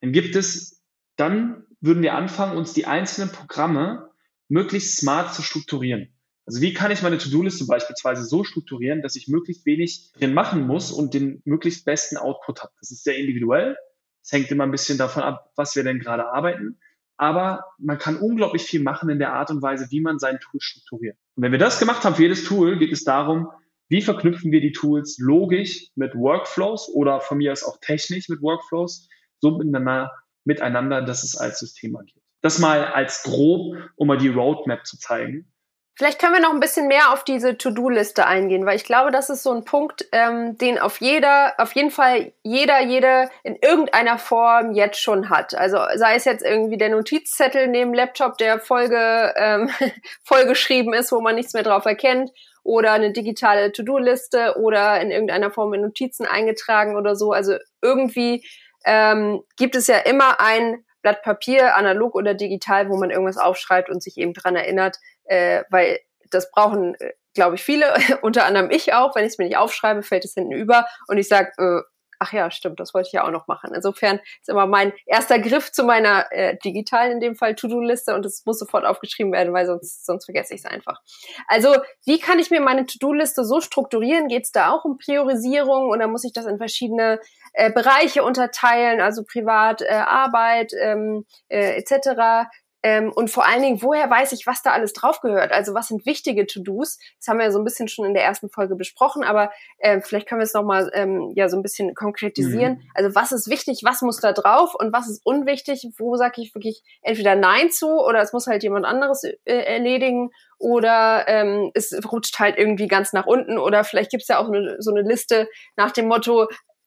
dann 0.00 0.12
gibt 0.12 0.36
es, 0.36 0.82
dann 1.16 1.64
würden 1.80 2.02
wir 2.02 2.14
anfangen, 2.14 2.56
uns 2.56 2.72
die 2.72 2.86
einzelnen 2.86 3.30
Programme 3.30 4.10
möglichst 4.48 4.96
smart 4.96 5.34
zu 5.34 5.42
strukturieren. 5.42 6.12
Also 6.46 6.60
wie 6.60 6.72
kann 6.72 6.90
ich 6.90 7.02
meine 7.02 7.18
To-Do-Liste 7.18 7.66
beispielsweise 7.66 8.24
so 8.24 8.44
strukturieren, 8.44 9.02
dass 9.02 9.16
ich 9.16 9.28
möglichst 9.28 9.66
wenig 9.66 10.12
drin 10.12 10.32
machen 10.32 10.66
muss 10.66 10.92
und 10.92 11.12
den 11.12 11.42
möglichst 11.44 11.84
besten 11.84 12.16
Output 12.16 12.62
habe. 12.62 12.72
Das 12.80 12.90
ist 12.90 13.04
sehr 13.04 13.16
individuell. 13.16 13.76
Es 14.22 14.32
hängt 14.32 14.50
immer 14.50 14.64
ein 14.64 14.70
bisschen 14.70 14.98
davon 14.98 15.22
ab, 15.22 15.52
was 15.56 15.76
wir 15.76 15.84
denn 15.84 15.98
gerade 15.98 16.32
arbeiten. 16.32 16.78
Aber 17.16 17.64
man 17.78 17.98
kann 17.98 18.16
unglaublich 18.16 18.62
viel 18.62 18.82
machen 18.82 19.08
in 19.08 19.18
der 19.18 19.32
Art 19.32 19.50
und 19.50 19.62
Weise, 19.62 19.86
wie 19.90 20.00
man 20.00 20.18
sein 20.18 20.38
Tool 20.38 20.60
strukturiert. 20.60 21.16
Und 21.34 21.42
wenn 21.42 21.52
wir 21.52 21.58
das 21.58 21.78
gemacht 21.78 22.04
haben 22.04 22.14
für 22.14 22.22
jedes 22.22 22.44
Tool, 22.44 22.78
geht 22.78 22.92
es 22.92 23.04
darum, 23.04 23.48
wie 23.88 24.02
verknüpfen 24.02 24.50
wir 24.50 24.60
die 24.60 24.72
Tools 24.72 25.18
logisch 25.18 25.90
mit 25.94 26.14
Workflows 26.14 26.88
oder 26.92 27.20
von 27.20 27.38
mir 27.38 27.52
aus 27.52 27.62
auch 27.62 27.78
technisch 27.80 28.28
mit 28.28 28.42
Workflows, 28.42 29.08
so 29.40 29.56
miteinander, 29.56 30.10
miteinander 30.44 31.02
dass 31.02 31.22
es 31.22 31.36
als 31.36 31.60
System 31.60 31.96
agiert. 31.96 32.24
Das 32.42 32.58
mal 32.58 32.84
als 32.84 33.22
grob, 33.22 33.76
um 33.96 34.08
mal 34.08 34.18
die 34.18 34.28
Roadmap 34.28 34.86
zu 34.86 34.98
zeigen. 34.98 35.52
Vielleicht 35.98 36.18
können 36.18 36.34
wir 36.34 36.40
noch 36.40 36.52
ein 36.52 36.60
bisschen 36.60 36.88
mehr 36.88 37.10
auf 37.12 37.24
diese 37.24 37.56
To-Do-Liste 37.56 38.26
eingehen, 38.26 38.66
weil 38.66 38.76
ich 38.76 38.84
glaube, 38.84 39.10
das 39.10 39.30
ist 39.30 39.42
so 39.42 39.52
ein 39.52 39.64
Punkt, 39.64 40.06
ähm, 40.12 40.58
den 40.58 40.78
auf 40.78 41.00
jeder, 41.00 41.54
auf 41.56 41.72
jeden 41.72 41.90
Fall 41.90 42.32
jeder, 42.42 42.82
jede 42.82 43.30
in 43.42 43.56
irgendeiner 43.56 44.18
Form 44.18 44.72
jetzt 44.72 45.00
schon 45.00 45.30
hat. 45.30 45.54
Also 45.54 45.78
sei 45.94 46.16
es 46.16 46.26
jetzt 46.26 46.44
irgendwie 46.44 46.76
der 46.76 46.90
Notizzettel 46.90 47.68
neben 47.68 47.94
Laptop, 47.94 48.36
der 48.36 48.60
Folge 48.60 49.32
ähm, 49.36 49.70
vollgeschrieben 50.22 50.92
ist, 50.92 51.12
wo 51.12 51.22
man 51.22 51.34
nichts 51.34 51.54
mehr 51.54 51.62
drauf 51.62 51.86
erkennt, 51.86 52.30
oder 52.62 52.92
eine 52.92 53.12
digitale 53.12 53.72
To-Do-Liste 53.72 54.56
oder 54.58 55.00
in 55.00 55.10
irgendeiner 55.10 55.50
Form 55.50 55.72
in 55.72 55.80
Notizen 55.80 56.26
eingetragen 56.26 56.96
oder 56.96 57.14
so. 57.14 57.32
Also 57.32 57.56
irgendwie 57.80 58.44
ähm, 58.84 59.42
gibt 59.56 59.76
es 59.76 59.86
ja 59.86 59.98
immer 59.98 60.40
ein 60.40 60.84
Blatt 61.00 61.22
Papier, 61.22 61.76
analog 61.76 62.16
oder 62.16 62.34
digital, 62.34 62.90
wo 62.90 62.96
man 62.96 63.10
irgendwas 63.10 63.38
aufschreibt 63.38 63.88
und 63.88 64.02
sich 64.02 64.18
eben 64.18 64.34
dran 64.34 64.56
erinnert, 64.56 64.98
äh, 65.26 65.64
weil 65.70 66.00
das 66.30 66.50
brauchen, 66.50 66.94
äh, 66.96 67.12
glaube 67.34 67.56
ich, 67.56 67.62
viele, 67.62 67.94
unter 68.22 68.44
anderem 68.44 68.70
ich 68.70 68.94
auch. 68.94 69.14
Wenn 69.14 69.24
ich 69.24 69.32
es 69.32 69.38
mir 69.38 69.46
nicht 69.46 69.56
aufschreibe, 69.56 70.02
fällt 70.02 70.24
es 70.24 70.34
hinten 70.34 70.52
über 70.52 70.86
und 71.08 71.18
ich 71.18 71.28
sage, 71.28 71.52
äh, 71.58 71.82
ach 72.18 72.32
ja, 72.32 72.50
stimmt, 72.50 72.80
das 72.80 72.94
wollte 72.94 73.08
ich 73.08 73.12
ja 73.12 73.24
auch 73.24 73.30
noch 73.30 73.46
machen. 73.46 73.72
Insofern 73.74 74.20
ist 74.40 74.48
immer 74.48 74.66
mein 74.66 74.92
erster 75.04 75.38
Griff 75.38 75.72
zu 75.72 75.84
meiner 75.84 76.26
äh, 76.30 76.56
digitalen, 76.64 77.12
in 77.12 77.20
dem 77.20 77.36
Fall 77.36 77.54
To-Do-Liste 77.54 78.14
und 78.14 78.24
es 78.24 78.44
muss 78.46 78.58
sofort 78.58 78.84
aufgeschrieben 78.84 79.32
werden, 79.32 79.52
weil 79.52 79.66
sonst, 79.66 80.06
sonst 80.06 80.24
vergesse 80.24 80.54
ich 80.54 80.60
es 80.60 80.66
einfach. 80.66 81.00
Also, 81.46 81.76
wie 82.04 82.18
kann 82.18 82.38
ich 82.38 82.50
mir 82.50 82.60
meine 82.60 82.86
To-Do-Liste 82.86 83.44
so 83.44 83.60
strukturieren? 83.60 84.28
Geht 84.28 84.44
es 84.44 84.52
da 84.52 84.70
auch 84.70 84.84
um 84.84 84.98
Priorisierung 84.98 85.90
oder 85.90 86.08
muss 86.08 86.24
ich 86.24 86.32
das 86.32 86.46
in 86.46 86.58
verschiedene 86.58 87.20
äh, 87.52 87.70
Bereiche 87.70 88.22
unterteilen, 88.22 89.00
also 89.00 89.24
Privat, 89.24 89.82
äh, 89.82 89.88
Arbeit 89.88 90.72
ähm, 90.80 91.26
äh, 91.48 91.76
etc.? 91.78 92.48
Ähm, 92.86 93.10
und 93.12 93.32
vor 93.32 93.44
allen 93.44 93.62
Dingen, 93.62 93.82
woher 93.82 94.08
weiß 94.08 94.30
ich, 94.30 94.46
was 94.46 94.62
da 94.62 94.70
alles 94.70 94.92
drauf 94.92 95.20
gehört? 95.20 95.50
Also 95.50 95.74
was 95.74 95.88
sind 95.88 96.06
wichtige 96.06 96.46
To-Dos? 96.46 97.00
Das 97.18 97.26
haben 97.26 97.38
wir 97.38 97.46
ja 97.46 97.50
so 97.50 97.58
ein 97.58 97.64
bisschen 97.64 97.88
schon 97.88 98.06
in 98.06 98.14
der 98.14 98.22
ersten 98.22 98.48
Folge 98.48 98.76
besprochen, 98.76 99.24
aber 99.24 99.50
äh, 99.78 100.00
vielleicht 100.00 100.28
können 100.28 100.38
wir 100.38 100.44
es 100.44 100.54
nochmal 100.54 100.88
ähm, 100.94 101.32
ja, 101.34 101.48
so 101.48 101.56
ein 101.56 101.64
bisschen 101.64 101.96
konkretisieren. 101.96 102.74
Mhm. 102.74 102.90
Also 102.94 103.16
was 103.16 103.32
ist 103.32 103.50
wichtig, 103.50 103.80
was 103.82 104.02
muss 104.02 104.20
da 104.20 104.32
drauf 104.32 104.76
und 104.76 104.92
was 104.92 105.08
ist 105.08 105.20
unwichtig? 105.26 105.88
Wo 105.98 106.14
sage 106.14 106.40
ich 106.40 106.54
wirklich 106.54 106.84
entweder 107.02 107.34
Nein 107.34 107.72
zu 107.72 107.88
oder 107.88 108.20
es 108.20 108.32
muss 108.32 108.46
halt 108.46 108.62
jemand 108.62 108.86
anderes 108.86 109.24
äh, 109.24 109.34
erledigen 109.44 110.30
oder 110.60 111.26
ähm, 111.26 111.72
es 111.74 111.92
rutscht 112.12 112.38
halt 112.38 112.56
irgendwie 112.56 112.86
ganz 112.86 113.12
nach 113.12 113.26
unten 113.26 113.58
oder 113.58 113.82
vielleicht 113.82 114.12
gibt 114.12 114.22
es 114.22 114.28
ja 114.28 114.38
auch 114.38 114.46
eine, 114.46 114.76
so 114.78 114.92
eine 114.92 115.02
Liste 115.02 115.48
nach 115.74 115.90
dem 115.90 116.06
Motto, 116.06 116.46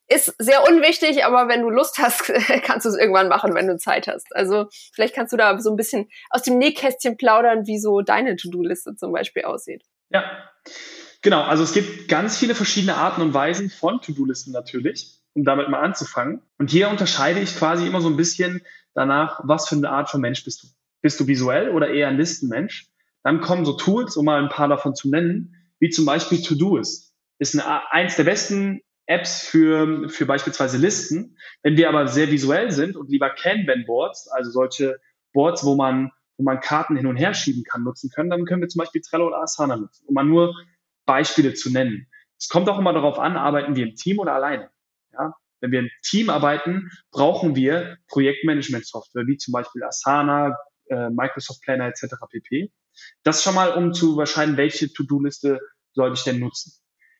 ist 0.09 0.33
sehr 0.39 0.67
unwichtig, 0.67 1.23
aber 1.23 1.47
wenn 1.47 1.61
du 1.61 1.69
Lust 1.69 1.99
hast, 1.99 2.23
kannst 2.63 2.85
du 2.85 2.89
es 2.89 2.97
irgendwann 2.97 3.27
machen, 3.27 3.53
wenn 3.53 3.67
du 3.67 3.77
Zeit 3.77 4.07
hast. 4.07 4.35
Also 4.35 4.65
vielleicht 4.93 5.15
kannst 5.15 5.31
du 5.31 5.37
da 5.37 5.59
so 5.59 5.69
ein 5.69 5.75
bisschen 5.75 6.09
aus 6.31 6.41
dem 6.41 6.57
Nähkästchen 6.57 7.15
plaudern, 7.15 7.67
wie 7.67 7.79
so 7.79 8.01
deine 8.01 8.35
To-Do-Liste 8.35 8.95
zum 8.95 9.11
Beispiel 9.11 9.43
aussieht. 9.43 9.83
Ja, 10.09 10.23
genau. 11.21 11.43
Also 11.43 11.63
es 11.63 11.73
gibt 11.73 12.09
ganz 12.09 12.37
viele 12.37 12.55
verschiedene 12.55 12.95
Arten 12.95 13.21
und 13.21 13.33
Weisen 13.33 13.69
von 13.69 14.01
To-Do-Listen 14.01 14.51
natürlich, 14.51 15.19
um 15.33 15.43
damit 15.45 15.69
mal 15.69 15.81
anzufangen. 15.81 16.41
Und 16.57 16.71
hier 16.71 16.89
unterscheide 16.89 17.39
ich 17.39 17.55
quasi 17.55 17.85
immer 17.85 18.01
so 18.01 18.09
ein 18.09 18.17
bisschen 18.17 18.61
danach, 18.95 19.41
was 19.43 19.69
für 19.69 19.75
eine 19.75 19.91
Art 19.91 20.09
von 20.09 20.21
Mensch 20.21 20.43
bist 20.43 20.63
du. 20.63 20.67
Bist 21.01 21.19
du 21.19 21.27
visuell 21.27 21.69
oder 21.69 21.89
eher 21.89 22.07
ein 22.07 22.17
Listenmensch? 22.17 22.87
Dann 23.23 23.41
kommen 23.41 23.63
so 23.63 23.73
Tools, 23.73 24.17
um 24.17 24.25
mal 24.25 24.41
ein 24.41 24.49
paar 24.49 24.67
davon 24.67 24.95
zu 24.95 25.09
nennen, 25.09 25.55
wie 25.79 25.89
zum 25.89 26.05
Beispiel 26.05 26.41
To-Do-Ist. 26.41 27.13
Ist 27.37 27.53
eine, 27.53 27.91
eins 27.91 28.15
der 28.15 28.23
besten 28.23 28.81
Apps 29.09 29.41
für, 29.41 30.07
für 30.07 30.27
beispielsweise 30.27 30.77
Listen. 30.77 31.35
Wenn 31.63 31.77
wir 31.77 31.89
aber 31.89 32.07
sehr 32.07 32.29
visuell 32.29 32.71
sind 32.71 32.95
und 32.95 33.09
lieber 33.09 33.31
Kanban-Boards, 33.31 34.27
also 34.29 34.51
solche 34.51 34.99
Boards, 35.33 35.65
wo 35.65 35.75
man, 35.75 36.11
wo 36.37 36.43
man 36.43 36.59
Karten 36.59 36.95
hin 36.95 37.07
und 37.07 37.17
her 37.17 37.33
schieben 37.33 37.63
kann, 37.63 37.83
nutzen 37.83 38.11
können, 38.13 38.29
dann 38.29 38.45
können 38.45 38.61
wir 38.61 38.69
zum 38.69 38.79
Beispiel 38.79 39.01
Trello 39.01 39.27
oder 39.27 39.41
Asana 39.41 39.77
nutzen, 39.77 40.05
um 40.07 40.13
mal 40.13 40.23
nur 40.23 40.55
Beispiele 41.05 41.55
zu 41.55 41.71
nennen. 41.71 42.07
Es 42.37 42.49
kommt 42.49 42.69
auch 42.69 42.77
immer 42.77 42.93
darauf 42.93 43.17
an, 43.17 43.35
arbeiten 43.35 43.75
wir 43.75 43.87
im 43.87 43.95
Team 43.95 44.19
oder 44.19 44.33
alleine. 44.33 44.69
Ja? 45.11 45.33
Wenn 45.59 45.71
wir 45.71 45.79
im 45.79 45.89
Team 46.03 46.29
arbeiten, 46.29 46.91
brauchen 47.11 47.55
wir 47.55 47.97
Projektmanagement-Software, 48.09 49.25
wie 49.25 49.37
zum 49.37 49.53
Beispiel 49.53 49.83
Asana, 49.83 50.55
äh, 50.89 51.09
Microsoft 51.09 51.63
Planner 51.63 51.87
etc. 51.87 52.13
pp. 52.29 52.71
Das 53.23 53.43
schon 53.43 53.55
mal, 53.55 53.73
um 53.73 53.91
zu 53.91 54.13
überscheiden, 54.13 54.55
welche 54.55 54.93
To-Do-Liste 54.93 55.59
soll 55.93 56.13
ich 56.13 56.23
denn 56.23 56.39
nutzen. 56.39 56.73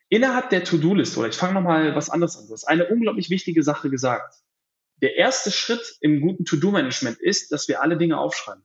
Innerhalb 0.10 0.50
der 0.50 0.64
To-Do-Liste, 0.64 1.20
oder 1.20 1.30
ich 1.30 1.36
fange 1.36 1.54
nochmal 1.54 1.96
was 1.96 2.10
anderes 2.10 2.36
an, 2.36 2.48
du 2.48 2.54
hast 2.54 2.66
eine 2.66 2.88
unglaublich 2.88 3.30
wichtige 3.30 3.64
Sache 3.64 3.90
gesagt. 3.90 4.36
Der 5.02 5.16
erste 5.16 5.52
Schritt 5.52 5.98
im 6.02 6.20
guten 6.20 6.46
To-Do-Management 6.46 7.20
ist, 7.20 7.52
dass 7.52 7.68
wir 7.68 7.82
alle 7.82 7.98
Dinge 7.98 8.18
aufschreiben. 8.18 8.64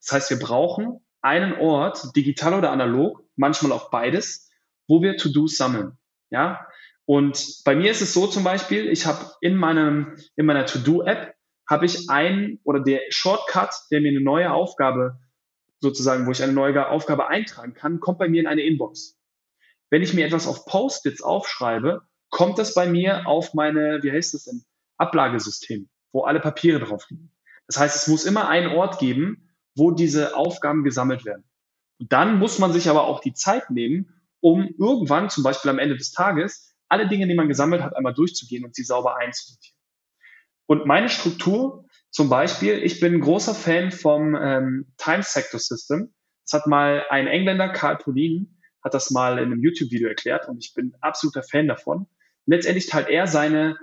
Das 0.00 0.12
heißt, 0.12 0.30
wir 0.30 0.38
brauchen 0.38 1.00
einen 1.20 1.54
Ort, 1.54 2.16
digital 2.16 2.54
oder 2.54 2.70
analog, 2.70 3.22
manchmal 3.36 3.72
auch 3.72 3.90
beides, 3.90 4.50
wo 4.86 5.02
wir 5.02 5.16
To-Dos 5.16 5.56
sammeln. 5.56 5.98
Ja, 6.30 6.66
und 7.04 7.62
bei 7.64 7.74
mir 7.74 7.90
ist 7.90 8.02
es 8.02 8.12
so 8.12 8.26
zum 8.26 8.44
Beispiel, 8.44 8.88
ich 8.88 9.06
habe 9.06 9.32
in 9.40 9.56
meinem 9.56 10.16
in 10.36 10.46
meiner 10.46 10.66
To-Do-App 10.66 11.34
habe 11.68 11.86
ich 11.86 12.08
einen 12.08 12.60
oder 12.64 12.80
der 12.80 13.00
Shortcut, 13.10 13.70
der 13.90 14.00
mir 14.00 14.08
eine 14.08 14.20
neue 14.20 14.52
Aufgabe 14.52 15.18
sozusagen, 15.80 16.26
wo 16.26 16.30
ich 16.30 16.42
eine 16.42 16.52
neue 16.52 16.88
Aufgabe 16.88 17.28
eintragen 17.28 17.74
kann, 17.74 18.00
kommt 18.00 18.18
bei 18.18 18.28
mir 18.28 18.40
in 18.40 18.46
eine 18.46 18.62
Inbox. 18.62 19.17
Wenn 19.90 20.02
ich 20.02 20.14
mir 20.14 20.26
etwas 20.26 20.46
auf 20.46 20.66
Post-its 20.66 21.22
aufschreibe, 21.22 22.02
kommt 22.30 22.58
das 22.58 22.74
bei 22.74 22.86
mir 22.86 23.26
auf 23.26 23.54
meine, 23.54 24.02
wie 24.02 24.12
heißt 24.12 24.34
das 24.34 24.44
denn, 24.44 24.64
Ablagesystem, 24.98 25.88
wo 26.12 26.24
alle 26.24 26.40
Papiere 26.40 26.80
drauf 26.80 27.08
liegen. 27.08 27.32
Das 27.66 27.78
heißt, 27.78 27.96
es 27.96 28.08
muss 28.08 28.24
immer 28.24 28.48
einen 28.48 28.74
Ort 28.74 28.98
geben, 28.98 29.54
wo 29.74 29.90
diese 29.92 30.36
Aufgaben 30.36 30.84
gesammelt 30.84 31.24
werden. 31.24 31.44
Und 31.98 32.12
dann 32.12 32.38
muss 32.38 32.58
man 32.58 32.72
sich 32.72 32.88
aber 32.88 33.04
auch 33.06 33.20
die 33.20 33.34
Zeit 33.34 33.70
nehmen, 33.70 34.22
um 34.40 34.68
irgendwann, 34.78 35.30
zum 35.30 35.42
Beispiel 35.42 35.70
am 35.70 35.78
Ende 35.78 35.96
des 35.96 36.12
Tages, 36.12 36.74
alle 36.88 37.08
Dinge, 37.08 37.26
die 37.26 37.34
man 37.34 37.48
gesammelt 37.48 37.82
hat, 37.82 37.96
einmal 37.96 38.14
durchzugehen 38.14 38.64
und 38.64 38.74
sie 38.74 38.84
sauber 38.84 39.16
einzusortieren. 39.16 39.76
Und 40.66 40.86
meine 40.86 41.08
Struktur, 41.08 41.86
zum 42.10 42.28
Beispiel, 42.28 42.82
ich 42.82 43.00
bin 43.00 43.20
großer 43.20 43.54
Fan 43.54 43.90
vom 43.90 44.34
ähm, 44.34 44.92
Time 44.96 45.22
Sector 45.22 45.60
System. 45.60 46.14
Das 46.44 46.60
hat 46.60 46.66
mal 46.66 47.04
ein 47.10 47.26
Engländer, 47.26 47.68
Karl 47.70 47.96
Polin, 47.96 48.57
hat 48.82 48.94
das 48.94 49.10
mal 49.10 49.38
in 49.38 49.46
einem 49.46 49.62
YouTube-Video 49.62 50.08
erklärt 50.08 50.48
und 50.48 50.58
ich 50.58 50.74
bin 50.74 50.94
absoluter 51.00 51.42
Fan 51.42 51.68
davon. 51.68 52.06
Letztendlich 52.46 52.86
teilt 52.86 53.08
er 53.08 53.26
seine, 53.26 53.76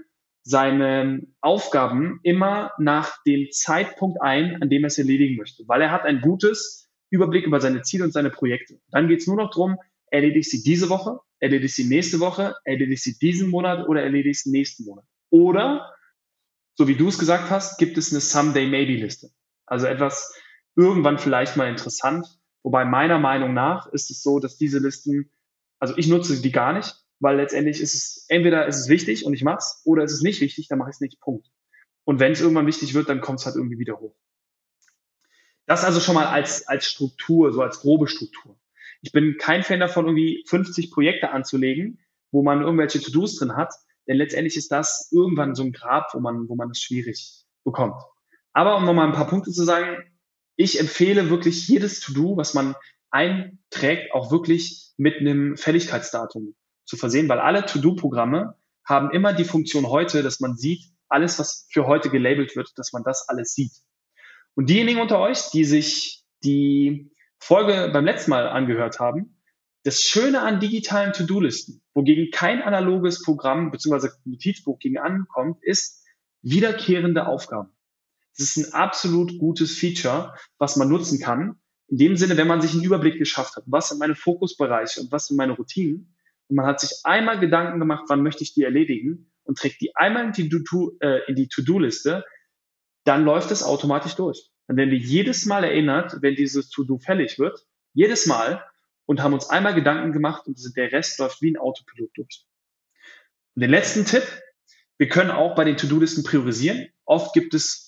seine 0.44 1.22
Aufgaben 1.42 2.20
immer 2.24 2.72
nach 2.80 3.22
dem 3.24 3.48
Zeitpunkt 3.52 4.22
ein, 4.22 4.62
an 4.62 4.70
dem 4.70 4.84
er 4.84 4.88
es 4.88 4.98
erledigen 4.98 5.38
möchte, 5.38 5.64
weil 5.68 5.82
er 5.82 5.92
hat 5.92 6.04
ein 6.04 6.22
gutes 6.22 6.90
Überblick 7.10 7.46
über 7.46 7.62
seine 7.62 7.82
Ziele 7.82 8.04
und 8.04 8.12
seine 8.12 8.30
Projekte. 8.30 8.80
Dann 8.90 9.08
geht 9.08 9.22
es 9.22 9.28
nur 9.28 9.38
noch 9.38 9.52
darum, 9.52 9.78
erledige 10.10 10.44
sie 10.46 10.64
diese 10.64 10.90
Woche, 10.90 11.20
erledige 11.40 11.70
sie 11.70 11.86
nächste 11.86 12.20
Woche, 12.20 12.56
erledige 12.64 12.98
sie 12.98 13.18
diesen 13.20 13.50
Monat 13.50 13.88
oder 13.88 14.04
erledige 14.04 14.34
sie 14.34 14.52
nächsten 14.52 14.86
Monat. 14.86 15.06
Oder, 15.30 15.94
so 16.75 16.88
wie 16.88 16.96
du 16.96 17.08
es 17.08 17.20
gesagt 17.20 17.50
hast, 17.50 17.78
gibt 17.78 17.98
es 17.98 18.12
eine 18.12 18.22
Someday 18.22 18.68
Maybe 18.68 18.94
Liste. 18.94 19.30
Also 19.66 19.88
etwas 19.88 20.34
irgendwann 20.75 21.18
vielleicht 21.18 21.56
mal 21.58 21.70
interessant, 21.70 22.28
Wobei 22.65 22.84
meiner 22.84 23.19
Meinung 23.19 23.53
nach 23.53 23.86
ist 23.93 24.10
es 24.10 24.24
so, 24.24 24.39
dass 24.39 24.57
diese 24.57 24.79
Listen, 24.79 25.29
also 25.77 25.95
ich 25.98 26.07
nutze 26.07 26.41
die 26.41 26.51
gar 26.51 26.74
nicht, 26.74 26.95
weil 27.19 27.38
letztendlich 27.38 27.79
ist 27.79 27.93
es, 27.93 28.25
entweder 28.27 28.65
ist 28.65 28.79
es 28.79 28.89
wichtig 28.89 29.24
und 29.24 29.36
ich 29.36 29.43
mach's, 29.43 29.84
oder 29.86 30.03
ist 30.03 30.13
es 30.13 30.24
nicht 30.24 30.41
wichtig, 30.41 30.67
dann 30.67 30.79
mache 30.79 30.89
ich 30.89 30.95
es 30.95 31.00
nicht. 31.00 31.19
Punkt. 31.19 31.45
Und 32.05 32.19
wenn 32.19 32.31
es 32.31 32.41
irgendwann 32.41 32.65
wichtig 32.65 32.95
wird, 32.95 33.07
dann 33.07 33.22
kommt 33.22 33.39
es 33.39 33.45
halt 33.45 33.55
irgendwie 33.55 33.77
wieder 33.77 34.00
hoch. 34.00 34.15
Das 35.67 35.84
also 35.84 36.00
schon 36.00 36.15
mal 36.15 36.25
als, 36.25 36.67
als 36.67 36.88
Struktur, 36.88 37.53
so 37.53 37.62
als 37.62 37.81
grobe 37.81 38.07
Struktur. 38.07 38.60
Ich 39.03 39.12
bin 39.12 39.38
kein 39.38 39.62
Fan 39.62 39.79
davon, 39.79 40.05
irgendwie 40.05 40.43
50 40.48 40.89
Projekte 40.89 41.29
anzulegen, 41.29 42.00
wo 42.31 42.41
man 42.41 42.63
irgendwelche 42.63 43.00
To-Dos 43.00 43.38
drin 43.38 43.55
hat, 43.55 43.75
denn 44.07 44.17
letztendlich 44.17 44.57
ist 44.57 44.72
das 44.72 45.12
irgendwann 45.12 45.53
so 45.53 45.62
ein 45.62 45.72
Grab, 45.72 46.15
wo 46.15 46.19
man, 46.19 46.50
wo 46.50 46.55
man 46.55 46.72
es 46.72 46.81
schwierig 46.81 47.45
bekommt. 47.63 48.01
Aber 48.53 48.75
um 48.75 48.86
nochmal 48.86 49.05
ein 49.05 49.13
paar 49.13 49.27
Punkte 49.27 49.51
zu 49.51 49.63
sagen, 49.63 50.03
ich 50.55 50.79
empfehle 50.79 51.29
wirklich 51.29 51.67
jedes 51.67 52.00
To-Do, 52.00 52.38
was 52.38 52.53
man 52.53 52.75
einträgt, 53.09 54.13
auch 54.13 54.31
wirklich 54.31 54.91
mit 54.97 55.19
einem 55.19 55.57
Fälligkeitsdatum 55.57 56.55
zu 56.85 56.97
versehen, 56.97 57.29
weil 57.29 57.39
alle 57.39 57.65
To-Do-Programme 57.65 58.55
haben 58.85 59.12
immer 59.12 59.33
die 59.33 59.43
Funktion 59.43 59.88
heute, 59.88 60.21
dass 60.24 60.39
man 60.39 60.55
sieht, 60.55 60.83
alles, 61.07 61.39
was 61.39 61.67
für 61.71 61.88
heute 61.88 62.09
gelabelt 62.09 62.55
wird, 62.55 62.71
dass 62.77 62.93
man 62.93 63.03
das 63.03 63.27
alles 63.29 63.53
sieht. 63.53 63.74
Und 64.55 64.69
diejenigen 64.69 65.01
unter 65.01 65.19
euch, 65.19 65.50
die 65.51 65.65
sich 65.65 66.24
die 66.43 67.12
Folge 67.39 67.89
beim 67.91 68.05
letzten 68.05 68.31
Mal 68.31 68.47
angehört 68.47 69.00
haben, 69.00 69.41
das 69.83 70.01
Schöne 70.01 70.41
an 70.41 70.59
digitalen 70.59 71.13
To-Do-Listen, 71.13 71.81
wogegen 71.93 72.31
kein 72.31 72.62
analoges 72.62 73.21
Programm 73.24 73.71
bzw. 73.71 74.09
Notizbuch 74.24 74.79
gegen 74.79 74.97
ankommt, 74.97 75.63
ist 75.63 76.03
wiederkehrende 76.41 77.27
Aufgaben. 77.27 77.75
Das 78.38 78.56
ist 78.56 78.58
ein 78.58 78.74
absolut 78.74 79.38
gutes 79.39 79.77
Feature, 79.77 80.34
was 80.58 80.75
man 80.75 80.89
nutzen 80.89 81.20
kann. 81.20 81.60
In 81.88 81.98
dem 81.98 82.18
Sinne, 82.18 82.38
wenn 82.38 82.48
man 82.48 82.62
sich 82.62 82.74
einen 82.74 82.84
Überblick 82.84 83.18
geschafft 83.18 83.56
hat, 83.56 83.63
was 83.68 83.89
sind 83.89 84.00
meine 84.00 84.15
Fokusbereiche 84.15 85.01
und 85.01 85.12
was 85.12 85.27
sind 85.27 85.38
meine 85.38 85.54
Routinen. 85.54 86.15
Und 86.48 86.58
man 86.58 86.65
hat 86.65 86.80
sich 86.80 86.92
einmal 87.04 87.39
Gedanken 87.39 87.80
gemacht, 87.80 88.06
wann 88.08 88.24
möchte 88.24 88.44
ich 88.44 88.54
die 88.54 88.63
erledigen 88.63 89.32
und 89.44 89.58
trägt 89.58 89.82
die 89.82 89.96
einmal 89.96 90.25
in 90.25 90.34
die, 90.34 90.46
äh, 90.48 91.48
To-Do-Liste, 91.48 92.25
dann 93.04 93.24
läuft 93.24 93.51
es 93.51 93.63
automatisch 93.63 94.15
durch. 94.15 94.50
Dann 94.68 94.77
werden 94.77 94.92
wir 94.92 94.98
jedes 94.98 95.46
Mal 95.46 95.63
erinnert, 95.63 96.22
wenn 96.22 96.36
dieses 96.36 96.70
To-Do 96.70 96.98
fällig 96.98 97.39
wird, 97.39 97.65
jedes 97.94 98.25
Mal 98.25 98.63
und 99.06 99.22
haben 99.22 99.34
uns 99.34 99.50
einmal 99.50 99.75
Gedanken 99.75 100.12
gemacht 100.12 100.48
und 100.48 100.60
der 100.75 100.92
Rest 100.92 101.20
läuft 101.20 101.42
wie 101.42 101.51
ein 101.51 101.58
Autopilot 101.58 102.10
durch. 102.15 102.46
Und 103.56 103.62
den 103.62 103.70
letzten 103.70 104.06
Tipp, 104.06 104.24
wir 104.98 105.08
können 105.08 105.32
auch 105.32 105.56
bei 105.56 105.63
den 105.63 105.77
To-Do-Listen 105.77 106.24
priorisieren. 106.24 106.88
Oft 107.06 107.34
gibt 107.34 107.54
es 107.54 107.85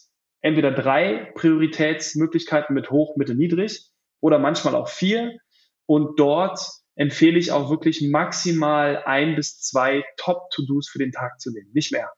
entweder 0.47 0.71
drei 0.71 1.31
Prioritätsmöglichkeiten 1.35 2.73
mit 2.73 2.89
hoch, 2.89 3.17
mittel, 3.17 3.35
niedrig 3.35 3.91
oder 4.21 4.39
manchmal 4.39 4.75
auch 4.75 4.87
vier. 4.87 5.37
Und 5.85 6.19
dort 6.19 6.59
empfehle 6.95 7.37
ich 7.37 7.51
auch 7.51 7.69
wirklich 7.69 8.01
maximal 8.01 9.03
ein 9.05 9.35
bis 9.35 9.59
zwei 9.59 10.03
Top-To-Dos 10.17 10.89
für 10.89 10.99
den 10.99 11.11
Tag 11.11 11.39
zu 11.39 11.51
nehmen, 11.51 11.69
nicht 11.73 11.91
mehr. 11.91 12.11